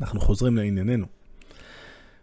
אנחנו 0.00 0.20
חוזרים 0.20 0.56
לענייננו. 0.56 1.06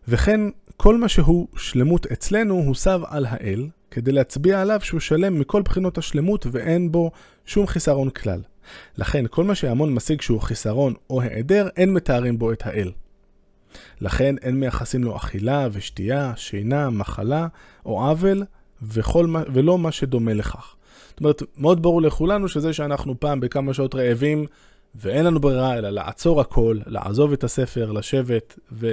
וכן, 0.07 0.41
כל 0.77 0.97
מה 0.97 1.07
שהוא 1.07 1.47
שלמות 1.57 2.05
אצלנו 2.05 2.55
הוסב 2.55 3.01
על 3.07 3.25
האל, 3.29 3.67
כדי 3.91 4.11
להצביע 4.11 4.61
עליו 4.61 4.79
שהוא 4.83 4.99
שלם 4.99 5.39
מכל 5.39 5.61
בחינות 5.61 5.97
השלמות 5.97 6.45
ואין 6.51 6.91
בו 6.91 7.11
שום 7.45 7.67
חיסרון 7.67 8.09
כלל. 8.09 8.41
לכן, 8.97 9.25
כל 9.29 9.43
מה 9.43 9.55
שהמון 9.55 9.93
משיג 9.93 10.21
שהוא 10.21 10.41
חיסרון 10.41 10.93
או 11.09 11.21
היעדר, 11.21 11.67
אין 11.77 11.93
מתארים 11.93 12.39
בו 12.39 12.51
את 12.51 12.65
האל. 12.65 12.91
לכן 14.01 14.35
אין 14.41 14.59
מייחסים 14.59 15.03
לו 15.03 15.15
אכילה 15.15 15.67
ושתייה, 15.71 16.33
שינה, 16.35 16.89
מחלה 16.89 17.47
או 17.85 18.01
עוול, 18.01 18.43
וכל, 18.81 19.33
ולא 19.53 19.77
מה 19.77 19.91
שדומה 19.91 20.33
לכך. 20.33 20.75
זאת 21.09 21.19
אומרת, 21.19 21.41
מאוד 21.57 21.81
ברור 21.81 22.01
לכולנו 22.01 22.47
שזה 22.47 22.73
שאנחנו 22.73 23.19
פעם 23.19 23.39
בכמה 23.39 23.73
שעות 23.73 23.95
רעבים, 23.95 24.45
ואין 24.95 25.25
לנו 25.25 25.39
ברירה 25.39 25.77
אלא 25.77 25.89
לעצור 25.89 26.41
הכל, 26.41 26.79
לעזוב 26.85 27.33
את 27.33 27.43
הספר, 27.43 27.91
לשבת 27.91 28.59
ו... 28.71 28.87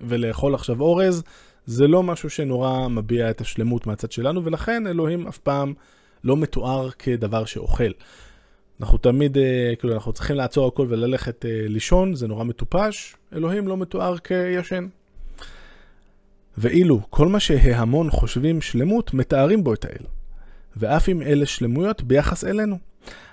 ולאכול 0.00 0.54
עכשיו 0.54 0.80
אורז, 0.80 1.22
זה 1.66 1.86
לא 1.86 2.02
משהו 2.02 2.30
שנורא 2.30 2.88
מביע 2.88 3.30
את 3.30 3.40
השלמות 3.40 3.86
מהצד 3.86 4.12
שלנו, 4.12 4.44
ולכן 4.44 4.86
אלוהים 4.86 5.26
אף 5.26 5.38
פעם 5.38 5.74
לא 6.24 6.36
מתואר 6.36 6.90
כדבר 6.90 7.44
שאוכל. 7.44 7.90
אנחנו 8.80 8.98
תמיד, 8.98 9.38
אה, 9.38 9.72
כאילו, 9.78 9.94
אנחנו 9.94 10.12
צריכים 10.12 10.36
לעצור 10.36 10.68
הכל 10.68 10.86
וללכת 10.90 11.44
אה, 11.44 11.50
לישון, 11.68 12.14
זה 12.14 12.26
נורא 12.26 12.44
מטופש, 12.44 13.16
אלוהים 13.32 13.68
לא 13.68 13.76
מתואר 13.76 14.18
כישן. 14.18 14.86
ואילו 16.58 17.00
כל 17.10 17.28
מה 17.28 17.40
שההמון 17.40 18.10
חושבים 18.10 18.60
שלמות, 18.60 19.14
מתארים 19.14 19.64
בו 19.64 19.74
את 19.74 19.84
האל. 19.84 20.06
ואף 20.76 21.08
אם 21.08 21.22
אלה 21.22 21.46
שלמויות 21.46 22.02
ביחס 22.02 22.44
אלינו. 22.44 22.78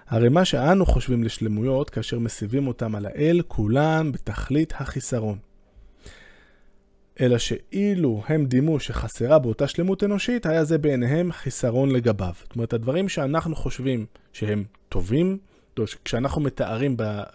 הרי 0.07 0.29
מה 0.29 0.45
שאנו 0.45 0.85
חושבים 0.85 1.23
לשלמויות, 1.23 1.89
כאשר 1.89 2.19
מסיבים 2.19 2.67
אותם 2.67 2.95
על 2.95 3.05
האל, 3.05 3.41
כולן 3.47 4.11
בתכלית 4.11 4.73
החיסרון. 4.77 5.37
אלא 7.21 7.37
שאילו 7.37 8.23
הם 8.27 8.45
דימו 8.45 8.79
שחסרה 8.79 9.39
באותה 9.39 9.67
שלמות 9.67 10.03
אנושית, 10.03 10.45
היה 10.45 10.63
זה 10.63 10.77
בעיניהם 10.77 11.31
חיסרון 11.31 11.91
לגביו. 11.91 12.33
זאת 12.43 12.55
אומרת, 12.55 12.73
הדברים 12.73 13.09
שאנחנו 13.09 13.55
חושבים 13.55 14.05
שהם 14.33 14.63
טובים, 14.89 15.37
כשאנחנו 16.05 16.41
מתארים, 16.41 16.97
ב, 16.97 17.01
אה, 17.01 17.25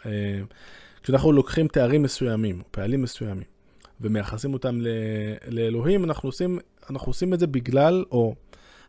כשאנחנו 1.02 1.32
לוקחים 1.32 1.68
תארים 1.68 2.02
מסוימים, 2.02 2.62
פעלים 2.70 3.02
מסוימים, 3.02 3.46
ומייחסים 4.00 4.52
אותם 4.52 4.78
לאלוהים, 5.48 6.04
אנחנו 6.04 6.28
עושים, 6.28 6.58
אנחנו 6.90 7.10
עושים 7.10 7.34
את 7.34 7.40
זה 7.40 7.46
בגלל, 7.46 8.04
או 8.10 8.34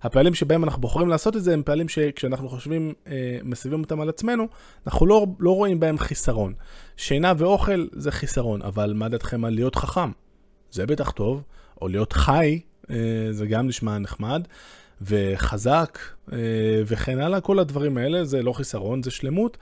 הפעלים 0.01 0.33
שבהם 0.33 0.63
אנחנו 0.63 0.81
בוחרים 0.81 1.07
לעשות 1.07 1.35
את 1.35 1.43
זה 1.43 1.53
הם 1.53 1.63
פעלים 1.63 1.89
שכשאנחנו 1.89 2.49
חושבים, 2.49 2.93
אה, 3.07 3.39
מסיבים 3.43 3.81
אותם 3.81 4.01
על 4.01 4.09
עצמנו, 4.09 4.47
אנחנו 4.87 5.05
לא, 5.05 5.25
לא 5.39 5.55
רואים 5.55 5.79
בהם 5.79 5.97
חיסרון. 5.97 6.53
שינה 6.97 7.33
ואוכל 7.37 7.87
זה 7.91 8.11
חיסרון, 8.11 8.61
אבל 8.61 8.93
מה 8.93 9.09
דעתכם 9.09 9.45
על 9.45 9.53
להיות 9.53 9.75
חכם? 9.75 10.11
זה 10.71 10.85
בטח 10.85 11.11
טוב, 11.11 11.43
או 11.81 11.87
להיות 11.87 12.13
חי, 12.13 12.59
אה, 12.89 12.95
זה 13.31 13.45
גם 13.45 13.67
נשמע 13.67 13.97
נחמד, 13.97 14.47
וחזק, 15.01 15.99
אה, 16.33 16.37
וכן 16.85 17.19
הלאה, 17.19 17.41
כל 17.41 17.59
הדברים 17.59 17.97
האלה 17.97 18.25
זה 18.25 18.43
לא 18.43 18.53
חיסרון, 18.53 19.03
זה 19.03 19.11
שלמות. 19.11 19.57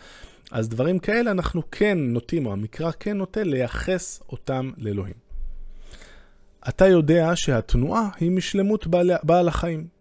אז 0.51 0.69
דברים 0.69 0.99
כאלה 0.99 1.31
אנחנו 1.31 1.61
כן 1.71 1.97
נוטים, 1.99 2.45
או 2.45 2.53
המקרא 2.53 2.91
כן 2.99 3.17
נוטה 3.17 3.43
לייחס 3.43 4.21
אותם 4.29 4.71
לאלוהים. 4.77 5.27
אתה 6.69 6.87
יודע 6.87 7.31
שהתנועה 7.35 8.09
היא 8.19 8.31
משלמות 8.31 8.87
בעל, 8.87 9.11
בעל 9.23 9.47
החיים. 9.47 9.96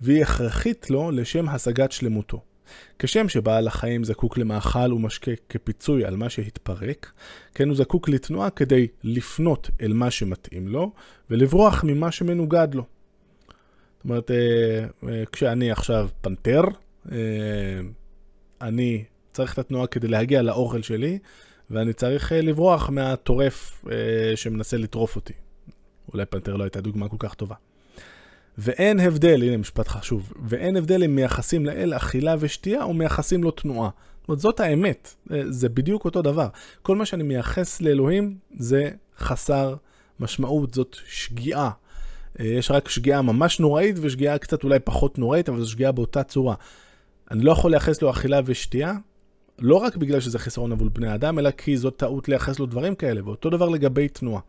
והיא 0.00 0.22
הכרחית 0.22 0.90
לו 0.90 1.10
לשם 1.10 1.48
השגת 1.48 1.92
שלמותו. 1.92 2.42
כשם 2.98 3.28
שבעל 3.28 3.66
החיים 3.66 4.04
זקוק 4.04 4.38
למאכל 4.38 4.92
ומשקה 4.92 5.30
כפיצוי 5.48 6.04
על 6.04 6.16
מה 6.16 6.30
שהתפרק, 6.30 7.12
כן 7.54 7.68
הוא 7.68 7.76
זקוק 7.76 8.08
לתנועה 8.08 8.50
כדי 8.50 8.86
לפנות 9.04 9.70
אל 9.80 9.92
מה 9.92 10.10
שמתאים 10.10 10.68
לו 10.68 10.92
ולברוח 11.30 11.84
ממה 11.84 12.12
שמנוגד 12.12 12.68
לו. 12.74 12.84
זאת 13.96 14.04
אומרת, 14.04 14.30
אה, 14.30 14.84
אה, 15.08 15.24
כשאני 15.32 15.70
עכשיו 15.70 16.08
פנתר, 16.20 16.62
אה, 17.12 17.18
אני 18.60 19.04
צריך 19.32 19.52
את 19.52 19.58
התנועה 19.58 19.86
כדי 19.86 20.08
להגיע 20.08 20.42
לאוכל 20.42 20.82
שלי, 20.82 21.18
ואני 21.70 21.92
צריך 21.92 22.32
לברוח 22.36 22.90
מהטורף 22.90 23.84
שמנסה 24.34 24.76
לטרוף 24.76 25.16
אותי. 25.16 25.32
אולי 26.12 26.26
פנתר 26.26 26.56
לא 26.56 26.64
הייתה 26.64 26.80
דוגמה 26.80 27.08
כל 27.08 27.16
כך 27.18 27.34
טובה. 27.34 27.54
ואין 28.58 29.00
הבדל, 29.00 29.42
הנה 29.42 29.56
משפט 29.56 29.88
חשוב, 29.88 30.32
ואין 30.44 30.76
הבדל 30.76 31.04
אם 31.04 31.14
מייחסים 31.14 31.66
לאל 31.66 31.96
אכילה 31.96 32.34
ושתייה 32.38 32.82
או 32.82 32.94
מייחסים 32.94 33.42
לו 33.42 33.50
תנועה. 33.50 33.90
זאת 34.20 34.28
אומרת, 34.28 34.40
זאת 34.40 34.60
האמת, 34.60 35.14
אה, 35.32 35.42
זה 35.48 35.68
בדיוק 35.68 36.04
אותו 36.04 36.22
דבר. 36.22 36.48
כל 36.82 36.96
מה 36.96 37.06
שאני 37.06 37.22
מייחס 37.22 37.80
לאלוהים 37.80 38.36
זה 38.58 38.90
חסר 39.18 39.74
משמעות, 40.20 40.74
זאת 40.74 40.96
שגיאה. 41.06 41.70
אה, 42.40 42.44
יש 42.44 42.70
רק 42.70 42.88
שגיאה 42.88 43.22
ממש 43.22 43.60
נוראית 43.60 43.96
ושגיאה 44.00 44.38
קצת 44.38 44.64
אולי 44.64 44.78
פחות 44.78 45.18
נוראית, 45.18 45.48
אבל 45.48 45.60
זו 45.60 45.70
שגיאה 45.70 45.92
באותה 45.92 46.22
צורה. 46.22 46.54
אני 47.30 47.44
לא 47.44 47.52
יכול 47.52 47.70
לייחס 47.70 48.02
לו 48.02 48.10
אכילה 48.10 48.40
ושתייה, 48.44 48.92
לא 49.58 49.76
רק 49.76 49.96
בגלל 49.96 50.20
שזה 50.20 50.38
חיסרון 50.38 50.72
עבור 50.72 50.88
בני 50.88 51.14
אדם, 51.14 51.38
אלא 51.38 51.50
כי 51.50 51.76
זאת 51.76 51.96
טעות 51.96 52.28
לייחס 52.28 52.58
לו 52.58 52.66
דברים 52.66 52.94
כאלה, 52.94 53.20
ואותו 53.24 53.50
דבר 53.50 53.68
לגבי 53.68 54.08
תנועה. 54.08 54.40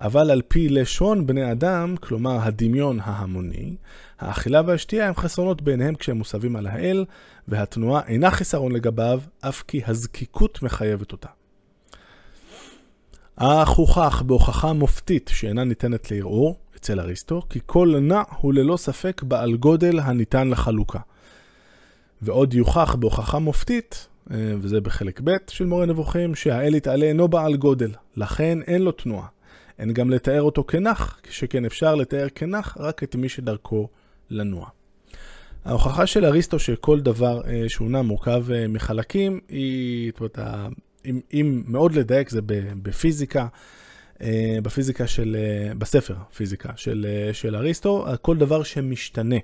אבל 0.00 0.30
על 0.30 0.42
פי 0.48 0.68
לשון 0.68 1.26
בני 1.26 1.52
אדם, 1.52 1.94
כלומר 2.00 2.38
הדמיון 2.42 2.98
ההמוני, 3.02 3.76
האכילה 4.18 4.62
והשתייה 4.66 5.08
הם 5.08 5.14
חסרונות 5.14 5.62
בעיניהם 5.62 5.94
כשהם 5.94 6.16
מוסבים 6.16 6.56
על 6.56 6.66
האל, 6.66 7.04
והתנועה 7.48 8.02
אינה 8.06 8.30
חיסרון 8.30 8.72
לגביו, 8.72 9.20
אף 9.40 9.62
כי 9.62 9.80
הזקיקות 9.86 10.62
מחייבת 10.62 11.12
אותה. 11.12 11.28
אך 13.36 13.68
הוכח 13.68 14.22
בהוכחה 14.22 14.72
מופתית 14.72 15.30
שאינה 15.34 15.64
ניתנת 15.64 16.10
לערעור, 16.10 16.56
אצל 16.76 17.00
אריסטו, 17.00 17.42
כי 17.50 17.60
כל 17.66 17.94
נע 18.00 18.22
הוא 18.40 18.54
ללא 18.54 18.76
ספק 18.76 19.22
בעל 19.22 19.56
גודל 19.56 20.00
הניתן 20.00 20.48
לחלוקה. 20.48 20.98
ועוד 22.22 22.54
יוכח 22.54 22.94
בהוכחה 22.94 23.38
מופתית, 23.38 24.08
אה, 24.30 24.36
וזה 24.58 24.80
בחלק 24.80 25.20
ב' 25.24 25.36
של 25.48 25.66
מורה 25.66 25.86
נבוכים, 25.86 26.34
שהאל 26.34 26.74
יתעלה 26.74 27.06
אינו 27.06 27.28
בעל 27.28 27.56
גודל, 27.56 27.90
לכן 28.16 28.58
אין 28.66 28.82
לו 28.82 28.92
תנועה. 28.92 29.26
אין 29.80 29.92
גם 29.92 30.10
לתאר 30.10 30.42
אותו 30.42 30.64
כנח, 30.64 31.20
שכן 31.30 31.64
אפשר 31.64 31.94
לתאר 31.94 32.26
כנח 32.34 32.76
רק 32.80 33.02
את 33.02 33.16
מי 33.16 33.28
שדרכו 33.28 33.88
לנוע. 34.30 34.68
ההוכחה 35.64 36.06
של 36.06 36.24
אריסטו 36.24 36.58
שכל 36.58 37.00
דבר 37.00 37.40
אה, 37.46 37.64
שהוא 37.68 37.90
נע 37.90 38.02
מורכב 38.02 38.44
אה, 38.52 38.68
מחלקים, 38.68 39.40
היא, 39.48 40.12
זאת 40.12 40.20
אומרת, 40.20 40.38
אם, 41.04 41.20
אם 41.32 41.62
מאוד 41.66 41.94
לדייק 41.94 42.28
זה 42.28 42.40
בפיזיקה, 42.82 43.46
אה, 44.22 44.58
בפיזיקה 44.62 45.06
של, 45.06 45.36
בספר 45.78 46.14
פיזיקה 46.36 46.72
של, 46.76 47.06
של 47.32 47.56
אריסטו, 47.56 48.06
כל 48.22 48.36
דבר 48.36 48.62
שמשתנה, 48.62 49.36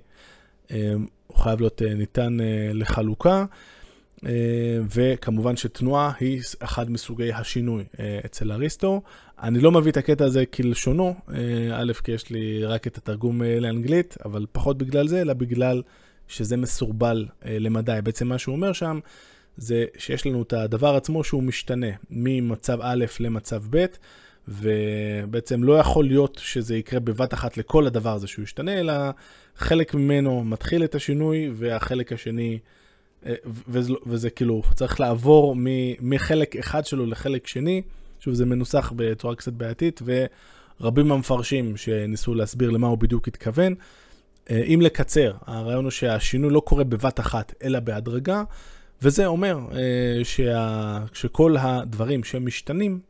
הוא 1.27 1.37
חייב 1.37 1.61
להיות 1.61 1.83
ניתן 1.83 2.37
לחלוקה. 2.75 3.45
אה, 4.25 4.31
וכמובן 4.95 5.57
שתנועה 5.57 6.13
היא 6.21 6.43
אחד 6.61 6.91
מסוגי 6.91 7.33
השינוי 7.33 7.85
אה, 8.01 8.21
אצל 8.25 8.53
אריסטו. 8.53 9.03
אני 9.43 9.61
לא 9.61 9.73
מביא 9.73 9.93
את 9.93 9.97
הקטע 9.97 10.25
הזה 10.25 10.47
כלשונו, 10.47 11.15
אה, 11.35 11.37
א', 11.73 11.93
כי 12.05 12.13
יש 12.13 12.31
לי 12.31 12.65
רק 12.65 12.87
את 12.87 12.99
התרגום 12.99 13.43
לאנגלית, 13.43 14.17
אבל 14.25 14.47
פחות 14.53 14.79
בגלל 14.79 15.09
זה, 15.09 15.21
אלא 15.21 15.33
בגלל 15.33 15.83
שזה 16.29 16.57
מסורבל 16.57 17.27
למדי. 17.45 17.99
בעצם 18.05 18.29
מה 18.29 18.39
שהוא 18.39 18.55
אומר 18.55 18.73
שם, 18.73 19.01
זה 19.57 19.85
שיש 19.99 20.27
לנו 20.27 20.43
את 20.43 20.53
הדבר 20.53 20.97
עצמו 20.97 21.25
שהוא 21.25 21.43
משתנה 21.43 21.87
ממצב 22.11 22.79
א' 22.83 23.05
למצב 23.21 23.63
ב', 23.71 23.87
ובעצם 24.49 25.65
לא 25.65 25.79
יכול 25.79 26.05
להיות 26.05 26.41
שזה 26.43 26.77
יקרה 26.77 27.01
בבת 27.01 27.35
אחת 27.35 27.57
לכל 27.57 27.87
הדבר 27.87 28.15
הזה 28.15 28.27
שהוא 28.27 28.43
ישתנה, 28.43 28.81
אלא 28.81 28.93
חלק 29.57 29.95
ממנו 29.95 30.45
מתחיל 30.45 30.85
את 30.85 30.95
השינוי, 30.95 31.51
והחלק 31.55 32.13
השני, 32.13 32.59
וזה, 33.69 33.93
וזה 34.07 34.31
כאילו, 34.31 34.63
צריך 34.75 35.01
לעבור 35.01 35.57
מחלק 36.01 36.57
אחד 36.57 36.87
שלו 36.87 37.07
לחלק 37.07 37.47
שני. 37.47 37.83
שוב, 38.21 38.35
זה 38.35 38.47
מנוסח 38.47 38.93
בצורה 38.97 39.35
קצת 39.35 39.53
בעייתית, 39.53 40.03
ורבים 40.81 41.13
המפרשים 41.13 41.77
שניסו 41.77 42.35
להסביר 42.35 42.71
למה 42.71 42.87
הוא 42.87 42.99
בדיוק 42.99 43.29
התכוון. 43.29 43.75
אה, 44.51 44.63
אם 44.63 44.81
לקצר, 44.83 45.33
הרעיון 45.47 45.85
הוא 45.85 45.91
שהשינוי 45.91 46.51
לא 46.51 46.61
קורה 46.61 46.85
בבת 46.85 47.21
אחת, 47.21 47.55
אלא 47.63 47.81
בהדרגה, 47.81 48.43
וזה 49.03 49.27
אומר 49.27 49.59
אה, 49.73 50.25
שה... 50.25 50.99
שכל 51.13 51.57
הדברים 51.57 52.25
שמשתנים, 52.25 53.01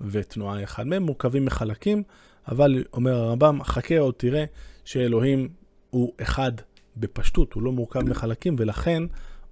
ותנועה 0.00 0.62
אחד 0.62 0.86
מהם, 0.86 1.02
מורכבים 1.02 1.44
מחלקים, 1.44 2.02
אבל 2.48 2.84
אומר 2.92 3.14
הרמב"ם, 3.14 3.64
חכה 3.64 3.98
עוד 3.98 4.14
תראה 4.16 4.44
שאלוהים 4.84 5.48
הוא 5.90 6.12
אחד 6.22 6.52
בפשטות, 6.96 7.52
הוא 7.52 7.62
לא 7.62 7.72
מורכב 7.72 8.00
מחלקים, 8.00 8.56
ולכן, 8.58 9.02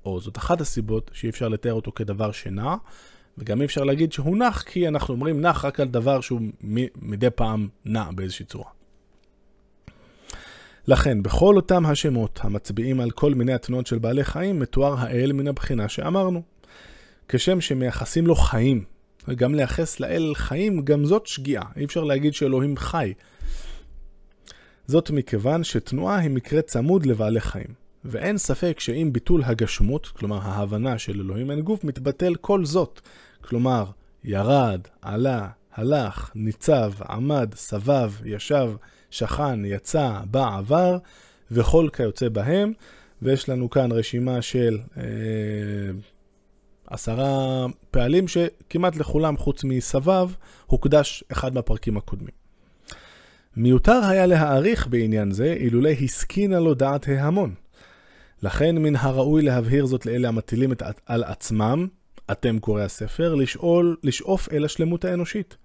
או 0.05 0.21
זאת 0.21 0.39
אחת 0.39 0.61
הסיבות 0.61 1.11
שאי 1.15 1.29
אפשר 1.31 1.49
לתאר 1.49 1.73
אותו 1.73 1.93
כדבר 1.93 2.33
שנע, 2.33 2.75
וגם 3.39 3.61
אי 3.61 3.67
אפשר 3.67 3.85
להגיד 3.85 4.13
שהוא 4.13 4.37
נח, 4.37 4.63
כי 4.63 4.89
אנחנו 4.89 5.15
אומרים 5.15 5.41
נח 5.41 5.65
רק 5.65 5.81
על 5.81 5.89
דבר 5.89 6.21
שהוא 6.21 6.41
מדי 7.03 7.31
פעם 7.31 7.69
נע 7.85 8.11
באיזושהי 8.15 8.47
צורה. 8.47 8.71
לכן, 10.87 11.23
בכל 11.23 11.57
אותם 11.57 11.87
השמות 11.87 12.41
המצביעים 12.43 13.01
על 13.01 13.11
כל 13.11 13.35
מיני 13.35 13.53
התנועות 13.53 13.87
של 13.87 13.99
בעלי 13.99 14.25
חיים, 14.25 14.59
מתואר 14.59 14.95
האל 14.99 15.33
מן 15.33 15.49
הבחינה 15.49 15.89
שאמרנו. 15.89 16.43
כשם 17.29 17.61
שמייחסים 17.61 18.27
לו 18.27 18.35
חיים, 18.35 18.85
וגם 19.29 19.55
לייחס 19.55 20.01
לאל 20.01 20.33
חיים, 20.35 20.83
גם 20.85 21.05
זאת 21.05 21.27
שגיאה. 21.27 21.63
אי 21.77 21.85
אפשר 21.85 22.05
להגיד 22.05 22.35
שאלוהים 22.35 22.77
חי. 22.77 23.13
זאת 24.87 25.11
מכיוון 25.11 25.65
שתנועה 25.65 26.19
היא 26.19 26.31
מקרה 26.31 26.63
צמוד 26.63 27.07
לבעלי 27.07 27.41
חיים. 27.41 27.75
ואין 28.05 28.39
ספק 28.39 28.81
שעם 28.81 29.13
ביטול 29.13 29.43
הגשמות, 29.45 30.07
כלומר 30.07 30.39
ההבנה 30.43 30.99
של 30.99 31.21
אלוהים 31.21 31.51
אין 31.51 31.61
גוף, 31.61 31.85
מתבטל 31.85 32.35
כל 32.35 32.65
זאת. 32.65 33.01
כלומר, 33.41 33.85
ירד, 34.25 34.81
עלה, 35.03 35.49
הלך, 35.75 36.31
ניצב, 36.35 36.93
עמד, 37.09 37.55
סבב, 37.55 38.13
ישב, 38.25 38.73
שכן, 39.11 39.65
יצא, 39.65 40.21
בא, 40.31 40.59
עבר, 40.59 40.99
וכל 41.51 41.89
כיוצא 41.93 42.29
בהם. 42.29 42.73
ויש 43.23 43.49
לנו 43.49 43.71
כאן 43.71 43.93
רשימה 43.93 44.43
של 44.43 44.79
אה, 44.97 45.03
עשרה 46.87 47.67
פעלים 47.91 48.29
שכמעט 48.29 48.97
לכולם, 48.97 49.37
חוץ 49.37 49.65
מסבב, 49.65 50.31
הוקדש 50.67 51.25
אחד 51.33 51.55
מהפרקים 51.55 51.97
הקודמים. 51.97 52.35
מיותר 53.57 54.01
היה 54.05 54.27
להעריך 54.27 54.87
בעניין 54.87 55.31
זה, 55.31 55.53
אילולא 55.53 55.89
הסכינה 55.89 56.61
לו 56.61 56.75
דעת 56.75 57.09
ההמון. 57.09 57.55
לכן 58.43 58.79
מן 58.79 58.97
הראוי 58.97 59.43
להבהיר 59.43 59.87
זאת 59.87 60.07
לאלה 60.07 60.29
המטילים 60.29 60.73
את, 60.73 60.83
על 61.07 61.25
עצמם, 61.25 61.87
אתם 62.31 62.59
קוראי 62.59 62.85
הספר, 62.85 63.35
לשאול, 63.35 63.97
לשאוף 64.03 64.49
אל 64.53 64.65
השלמות 64.65 65.05
האנושית, 65.05 65.57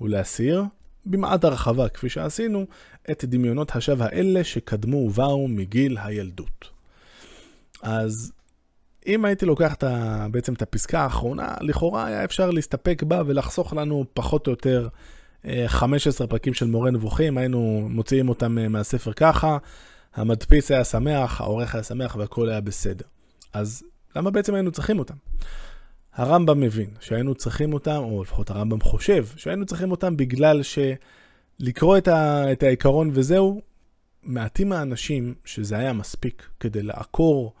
ולהסיר, 0.00 0.64
במעט 1.06 1.44
הרחבה 1.44 1.88
כפי 1.88 2.08
שעשינו, 2.08 2.66
את 3.10 3.24
דמיונות 3.24 3.76
השווא 3.76 4.04
האלה 4.04 4.44
שקדמו 4.44 4.96
ובאו 4.96 5.48
מגיל 5.48 5.98
הילדות. 6.00 6.68
אז 7.82 8.32
אם 9.06 9.24
הייתי 9.24 9.46
לוקח 9.46 9.74
את 9.74 9.84
בעצם 10.30 10.52
את 10.52 10.62
הפסקה 10.62 11.00
האחרונה, 11.00 11.54
לכאורה 11.60 12.06
היה 12.06 12.24
אפשר 12.24 12.50
להסתפק 12.50 13.02
בה 13.02 13.22
ולחסוך 13.26 13.74
לנו 13.74 14.04
פחות 14.14 14.46
או 14.46 14.52
יותר 14.52 14.88
15 15.66 16.24
אה, 16.24 16.30
פרקים 16.30 16.54
של 16.54 16.66
מורה 16.66 16.90
נבוכים, 16.90 17.38
היינו 17.38 17.86
מוציאים 17.90 18.28
אותם 18.28 18.58
אה, 18.58 18.68
מהספר 18.68 19.12
ככה, 19.12 19.58
המדפיס 20.14 20.70
היה 20.70 20.84
שמח, 20.84 21.40
העורך 21.40 21.74
היה 21.74 21.84
שמח 21.84 22.16
והכל 22.16 22.48
היה 22.48 22.60
בסדר. 22.60 23.04
אז 23.52 23.82
למה 24.16 24.30
בעצם 24.30 24.54
היינו 24.54 24.70
צריכים 24.70 24.98
אותם? 24.98 25.14
הרמב"ם 26.14 26.60
מבין 26.60 26.90
שהיינו 27.00 27.34
צריכים 27.34 27.72
אותם, 27.72 27.96
או 28.02 28.22
לפחות 28.22 28.50
הרמב"ם 28.50 28.80
חושב 28.80 29.26
שהיינו 29.36 29.66
צריכים 29.66 29.90
אותם 29.90 30.16
בגלל 30.16 30.60
שלקרוא 30.62 31.98
את, 31.98 32.08
ה, 32.08 32.52
את 32.52 32.62
העיקרון 32.62 33.10
וזהו, 33.12 33.60
מעטים 34.22 34.72
האנשים 34.72 35.34
שזה 35.44 35.78
היה 35.78 35.92
מספיק 35.92 36.48
כדי 36.60 36.82
לעקור 36.82 37.52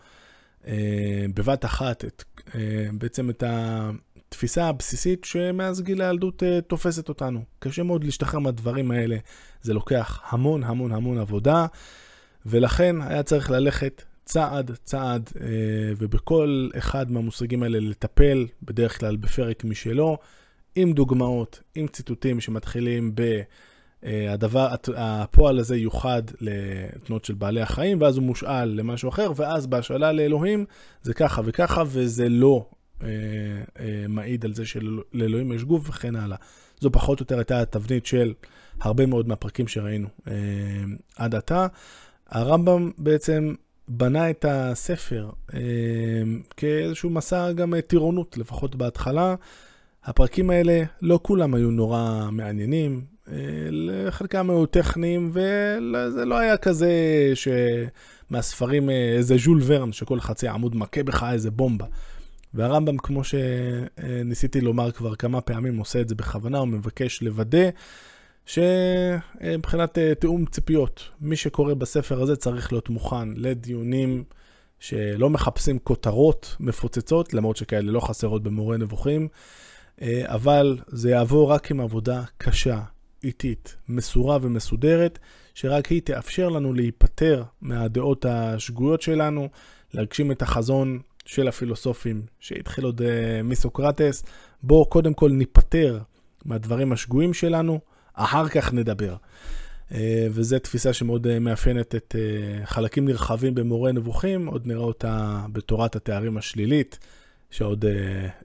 אה, 0.66 1.24
בבת 1.34 1.64
אחת 1.64 2.04
את, 2.04 2.24
אה, 2.54 2.86
בעצם 2.92 3.30
את 3.30 3.44
התפיסה 3.46 4.68
הבסיסית 4.68 5.24
שמאז 5.24 5.80
גיל 5.80 6.02
הילדות 6.02 6.42
אה, 6.42 6.60
תופסת 6.60 7.08
אותנו. 7.08 7.42
קשה 7.58 7.82
מאוד 7.82 8.04
להשתחרר 8.04 8.40
מהדברים 8.40 8.90
האלה, 8.90 9.16
זה 9.62 9.74
לוקח 9.74 10.22
המון 10.28 10.64
המון 10.64 10.92
המון 10.92 11.18
עבודה, 11.18 11.66
ולכן 12.46 12.96
היה 13.00 13.22
צריך 13.22 13.50
ללכת 13.50 14.02
צעד 14.24 14.70
צעד, 14.84 15.30
אה, 15.40 15.46
ובכל 15.98 16.68
אחד 16.78 17.12
מהמושגים 17.12 17.62
האלה 17.62 17.78
לטפל, 17.80 18.46
בדרך 18.62 19.00
כלל 19.00 19.16
בפרק 19.16 19.64
משלו, 19.64 20.18
עם 20.74 20.92
דוגמאות, 20.92 21.60
עם 21.74 21.86
ציטוטים 21.86 22.40
שמתחילים 22.40 23.14
ב... 23.14 23.40
אה, 24.04 24.32
הדבר, 24.32 24.68
הפועל 24.96 25.58
הזה 25.58 25.76
יוחד 25.76 26.22
לתנועות 26.40 27.24
של 27.24 27.34
בעלי 27.34 27.60
החיים, 27.60 28.00
ואז 28.00 28.16
הוא 28.16 28.24
מושאל 28.24 28.64
למשהו 28.64 29.08
אחר, 29.08 29.32
ואז 29.36 29.66
בהשאלה 29.66 30.12
לאלוהים 30.12 30.64
זה 31.02 31.14
ככה 31.14 31.42
וככה, 31.44 31.82
וזה 31.86 32.28
לא 32.28 32.66
אה, 33.02 33.08
אה, 33.80 34.04
מעיד 34.08 34.44
על 34.44 34.54
זה 34.54 34.66
שלאלוהים 34.66 35.52
יש 35.52 35.64
גוף 35.64 35.88
וכן 35.88 36.16
הלאה. 36.16 36.36
זו 36.80 36.92
פחות 36.92 37.20
או 37.20 37.22
יותר 37.22 37.38
הייתה 37.38 37.60
התבנית 37.60 38.06
של 38.06 38.32
הרבה 38.80 39.06
מאוד 39.06 39.28
מהפרקים 39.28 39.68
שראינו 39.68 40.08
אה, 40.28 40.34
עד 41.16 41.34
עתה. 41.34 41.66
הרמב"ם 42.32 42.90
בעצם 42.98 43.54
בנה 43.88 44.30
את 44.30 44.44
הספר 44.48 45.30
אה, 45.54 45.60
כאיזשהו 46.56 47.10
מסע 47.10 47.52
גם 47.52 47.74
טירונות, 47.80 48.38
לפחות 48.38 48.76
בהתחלה. 48.76 49.34
הפרקים 50.04 50.50
האלה, 50.50 50.82
לא 51.02 51.20
כולם 51.22 51.54
היו 51.54 51.70
נורא 51.70 52.28
מעניינים, 52.32 53.04
אה, 53.28 54.10
חלקם 54.10 54.50
היו 54.50 54.66
טכניים, 54.66 55.30
וזה 55.32 56.24
לא 56.24 56.38
היה 56.38 56.56
כזה 56.56 56.92
שמהספרים, 57.34 58.90
אה, 58.90 59.14
איזה 59.16 59.36
ז'ול 59.38 59.60
ורן, 59.64 59.92
שכל 59.92 60.20
חצי 60.20 60.48
עמוד 60.48 60.76
מכה 60.76 61.02
בך 61.02 61.26
איזה 61.32 61.50
בומבה. 61.50 61.86
והרמב"ם, 62.54 62.96
כמו 62.98 63.22
שניסיתי 63.24 64.60
לומר 64.60 64.90
כבר 64.90 65.14
כמה 65.14 65.40
פעמים, 65.40 65.78
עושה 65.78 66.00
את 66.00 66.08
זה 66.08 66.14
בכוונה, 66.14 66.58
הוא 66.58 66.68
מבקש 66.68 67.22
לוודא 67.22 67.68
שמבחינת 68.46 69.98
אה, 69.98 70.14
תיאום 70.14 70.46
ציפיות, 70.46 71.08
מי 71.20 71.36
שקורא 71.36 71.74
בספר 71.74 72.22
הזה 72.22 72.36
צריך 72.36 72.72
להיות 72.72 72.88
מוכן 72.88 73.28
לדיונים 73.36 74.24
שלא 74.78 75.30
מחפשים 75.30 75.78
כותרות 75.78 76.56
מפוצצות, 76.60 77.34
למרות 77.34 77.56
שכאלה 77.56 77.92
לא 77.92 78.00
חסרות 78.00 78.42
במורה 78.42 78.76
נבוכים, 78.76 79.28
אבל 80.24 80.78
זה 80.88 81.10
יעבור 81.10 81.52
רק 81.52 81.70
עם 81.70 81.80
עבודה 81.80 82.22
קשה, 82.36 82.80
איטית, 83.24 83.76
מסורה 83.88 84.38
ומסודרת, 84.42 85.18
שרק 85.54 85.86
היא 85.86 86.02
תאפשר 86.04 86.48
לנו 86.48 86.72
להיפטר 86.72 87.42
מהדעות 87.60 88.24
השגויות 88.24 89.02
שלנו, 89.02 89.48
להגשים 89.94 90.32
את 90.32 90.42
החזון 90.42 90.98
של 91.24 91.48
הפילוסופים 91.48 92.22
שהתחיל 92.40 92.84
עוד 92.84 93.00
uh, 93.00 93.04
מסוקרטס. 93.44 94.24
בואו 94.62 94.84
קודם 94.86 95.14
כל 95.14 95.30
ניפטר 95.30 95.98
מהדברים 96.44 96.92
השגויים 96.92 97.34
שלנו, 97.34 97.80
אחר 98.14 98.48
כך 98.48 98.72
נדבר. 98.72 99.16
Uh, 99.90 99.94
וזו 100.30 100.58
תפיסה 100.58 100.92
שמאוד 100.92 101.26
uh, 101.26 101.38
מאפיינת 101.40 101.94
את 101.94 102.16
uh, 102.18 102.66
חלקים 102.66 103.08
נרחבים 103.08 103.54
במורה 103.54 103.92
נבוכים, 103.92 104.46
עוד 104.46 104.66
נראה 104.66 104.82
אותה 104.82 105.44
בתורת 105.52 105.96
התארים 105.96 106.36
השלילית, 106.36 106.98
שעוד 107.50 107.84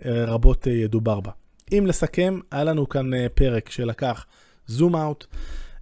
רבות 0.06 0.68
ידובר 0.68 1.20
בה. 1.20 1.32
אם 1.72 1.84
לסכם, 1.88 2.40
היה 2.52 2.64
לנו 2.64 2.90
כאן 2.90 3.12
פרק 3.34 3.70
שלקח 3.70 4.26
זום 4.68 4.96
אאוט, 4.96 5.26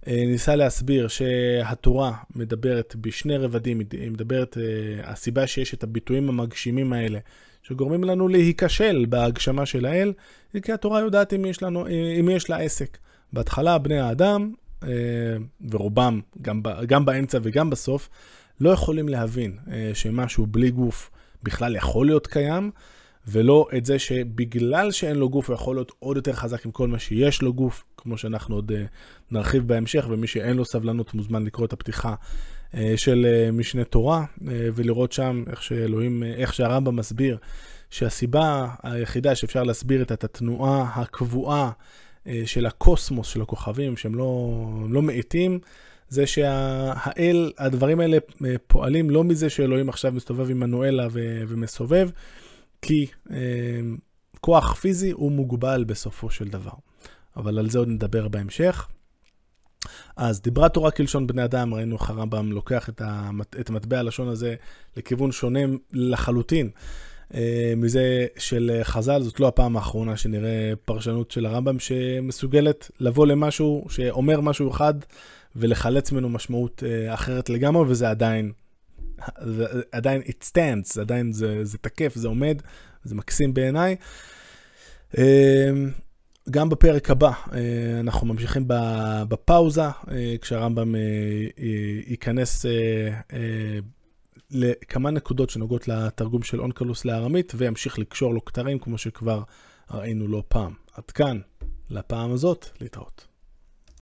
אה, 0.08 0.24
ניסה 0.26 0.56
להסביר 0.56 1.08
שהתורה 1.08 2.12
מדברת 2.36 2.96
בשני 3.00 3.36
רבדים, 3.36 3.80
היא 3.92 4.10
מדברת, 4.10 4.58
אה, 4.58 5.10
הסיבה 5.10 5.46
שיש 5.46 5.74
את 5.74 5.82
הביטויים 5.82 6.28
המגשימים 6.28 6.92
האלה, 6.92 7.18
שגורמים 7.62 8.04
לנו 8.04 8.28
להיכשל 8.28 9.06
בהגשמה 9.08 9.66
של 9.66 9.86
האל, 9.86 10.12
היא 10.52 10.62
כי 10.62 10.72
התורה 10.72 11.00
יודעת 11.00 11.32
אם 11.32 11.44
יש, 11.44 11.62
לנו, 11.62 11.86
אם 12.20 12.28
יש 12.32 12.50
לה 12.50 12.56
עסק. 12.56 12.98
בהתחלה 13.32 13.78
בני 13.78 13.98
האדם, 13.98 14.52
אה, 14.82 14.88
ורובם, 15.70 16.20
גם, 16.42 16.62
גם 16.86 17.04
באמצע 17.04 17.38
וגם 17.42 17.70
בסוף, 17.70 18.08
לא 18.60 18.70
יכולים 18.70 19.08
להבין 19.08 19.56
שמשהו 19.94 20.46
בלי 20.46 20.70
גוף 20.70 21.10
בכלל 21.42 21.76
יכול 21.76 22.06
להיות 22.06 22.26
קיים, 22.26 22.70
ולא 23.28 23.68
את 23.76 23.86
זה 23.86 23.98
שבגלל 23.98 24.90
שאין 24.90 25.16
לו 25.16 25.28
גוף 25.28 25.48
הוא 25.48 25.54
יכול 25.54 25.76
להיות 25.76 25.92
עוד 25.98 26.16
יותר 26.16 26.32
חזק 26.32 26.66
עם 26.66 26.70
כל 26.70 26.88
מה 26.88 26.98
שיש 26.98 27.42
לו 27.42 27.54
גוף, 27.54 27.84
כמו 27.96 28.18
שאנחנו 28.18 28.54
עוד 28.54 28.72
uh, 28.72 28.74
נרחיב 29.30 29.68
בהמשך, 29.68 30.06
ומי 30.10 30.26
שאין 30.26 30.56
לו 30.56 30.64
סבלנות 30.64 31.14
מוזמן 31.14 31.44
לקרוא 31.44 31.66
את 31.66 31.72
הפתיחה 31.72 32.14
של 32.96 33.26
משנה 33.52 33.84
תורה, 33.84 34.24
ולראות 34.44 35.12
שם 35.12 35.44
איך 35.50 35.62
שאלוהים, 35.62 36.22
איך 36.22 36.54
שהרמב"ם 36.54 36.96
מסביר 36.96 37.38
שהסיבה 37.90 38.68
היחידה 38.82 39.34
שאפשר 39.34 39.62
להסביר 39.62 40.02
את 40.02 40.24
התנועה 40.24 40.92
הקבועה 40.94 41.70
של 42.44 42.66
הקוסמוס, 42.66 43.28
של 43.28 43.42
הכוכבים, 43.42 43.96
שהם 43.96 44.14
לא, 44.14 44.60
לא 44.88 45.02
מאטים, 45.02 45.58
זה 46.08 46.26
שהאל, 46.26 47.52
הדברים 47.58 48.00
האלה 48.00 48.18
פועלים 48.66 49.10
לא 49.10 49.24
מזה 49.24 49.50
שאלוהים 49.50 49.88
עכשיו 49.88 50.12
מסתובב 50.12 50.50
עם 50.50 50.60
מנואלה 50.60 51.06
ו- 51.12 51.42
ומסובב, 51.48 52.10
כי 52.82 53.06
אה, 53.30 53.36
כוח 54.40 54.74
פיזי 54.74 55.10
הוא 55.10 55.32
מוגבל 55.32 55.84
בסופו 55.84 56.30
של 56.30 56.48
דבר. 56.48 56.72
אבל 57.36 57.58
על 57.58 57.70
זה 57.70 57.78
עוד 57.78 57.88
נדבר 57.88 58.28
בהמשך. 58.28 58.88
אז 60.16 60.40
דיברה 60.40 60.68
תורה 60.68 60.90
כלשון 60.90 61.26
בני 61.26 61.44
אדם, 61.44 61.74
ראינו 61.74 61.96
איך 61.96 62.10
הרמב"ם 62.10 62.52
לוקח 62.52 62.88
את, 62.88 63.02
המת, 63.04 63.56
את 63.60 63.70
מטבע 63.70 63.98
הלשון 63.98 64.28
הזה 64.28 64.54
לכיוון 64.96 65.32
שונה 65.32 65.60
לחלוטין 65.92 66.66
אה, 66.66 66.72
מזה 67.76 68.26
של 68.38 68.80
חז"ל. 68.82 69.22
זאת 69.22 69.40
לא 69.40 69.48
הפעם 69.48 69.76
האחרונה 69.76 70.16
שנראה 70.16 70.72
פרשנות 70.84 71.30
של 71.30 71.46
הרמב"ם 71.46 71.78
שמסוגלת 71.78 72.90
לבוא 73.00 73.26
למשהו 73.26 73.86
שאומר 73.88 74.40
משהו 74.40 74.70
אחד 74.70 74.94
ולחלץ 75.56 76.12
ממנו 76.12 76.28
משמעות 76.28 76.82
אה, 76.86 77.14
אחרת 77.14 77.50
לגמרי, 77.50 77.84
וזה 77.88 78.10
עדיין 78.10 78.52
זה 79.40 79.66
עדיין 79.92 80.22
it 80.22 80.44
stands, 80.50 81.00
עדיין 81.00 81.32
זה, 81.32 81.64
זה 81.64 81.78
תקף, 81.78 82.12
זה 82.14 82.28
עומד, 82.28 82.62
זה 83.04 83.14
מקסים 83.14 83.54
בעיניי. 83.54 83.96
גם 86.50 86.68
בפרק 86.68 87.10
הבא 87.10 87.30
אה, 87.52 88.00
אנחנו 88.00 88.26
ממשיכים 88.26 88.64
בפאוזה, 89.28 89.82
אה, 89.82 90.34
כשהרמב"ם 90.40 90.94
אה, 90.94 91.00
ייכנס 92.06 92.66
לכמה 94.50 95.10
נקודות 95.10 95.50
שנוגעות 95.50 95.88
לתרגום 95.88 96.42
של 96.42 96.60
אונקלוס 96.60 97.04
לארמית, 97.04 97.52
וימשיך 97.56 97.98
לקשור 97.98 98.34
לו 98.34 98.44
כתרים, 98.44 98.78
כמו 98.78 98.98
שכבר 98.98 99.42
ראינו 99.90 100.28
לא 100.28 100.42
פעם. 100.48 100.74
עד 100.92 101.10
כאן, 101.10 101.40
לפעם 101.90 102.32
הזאת, 102.32 102.66
להתראות. 102.80 103.26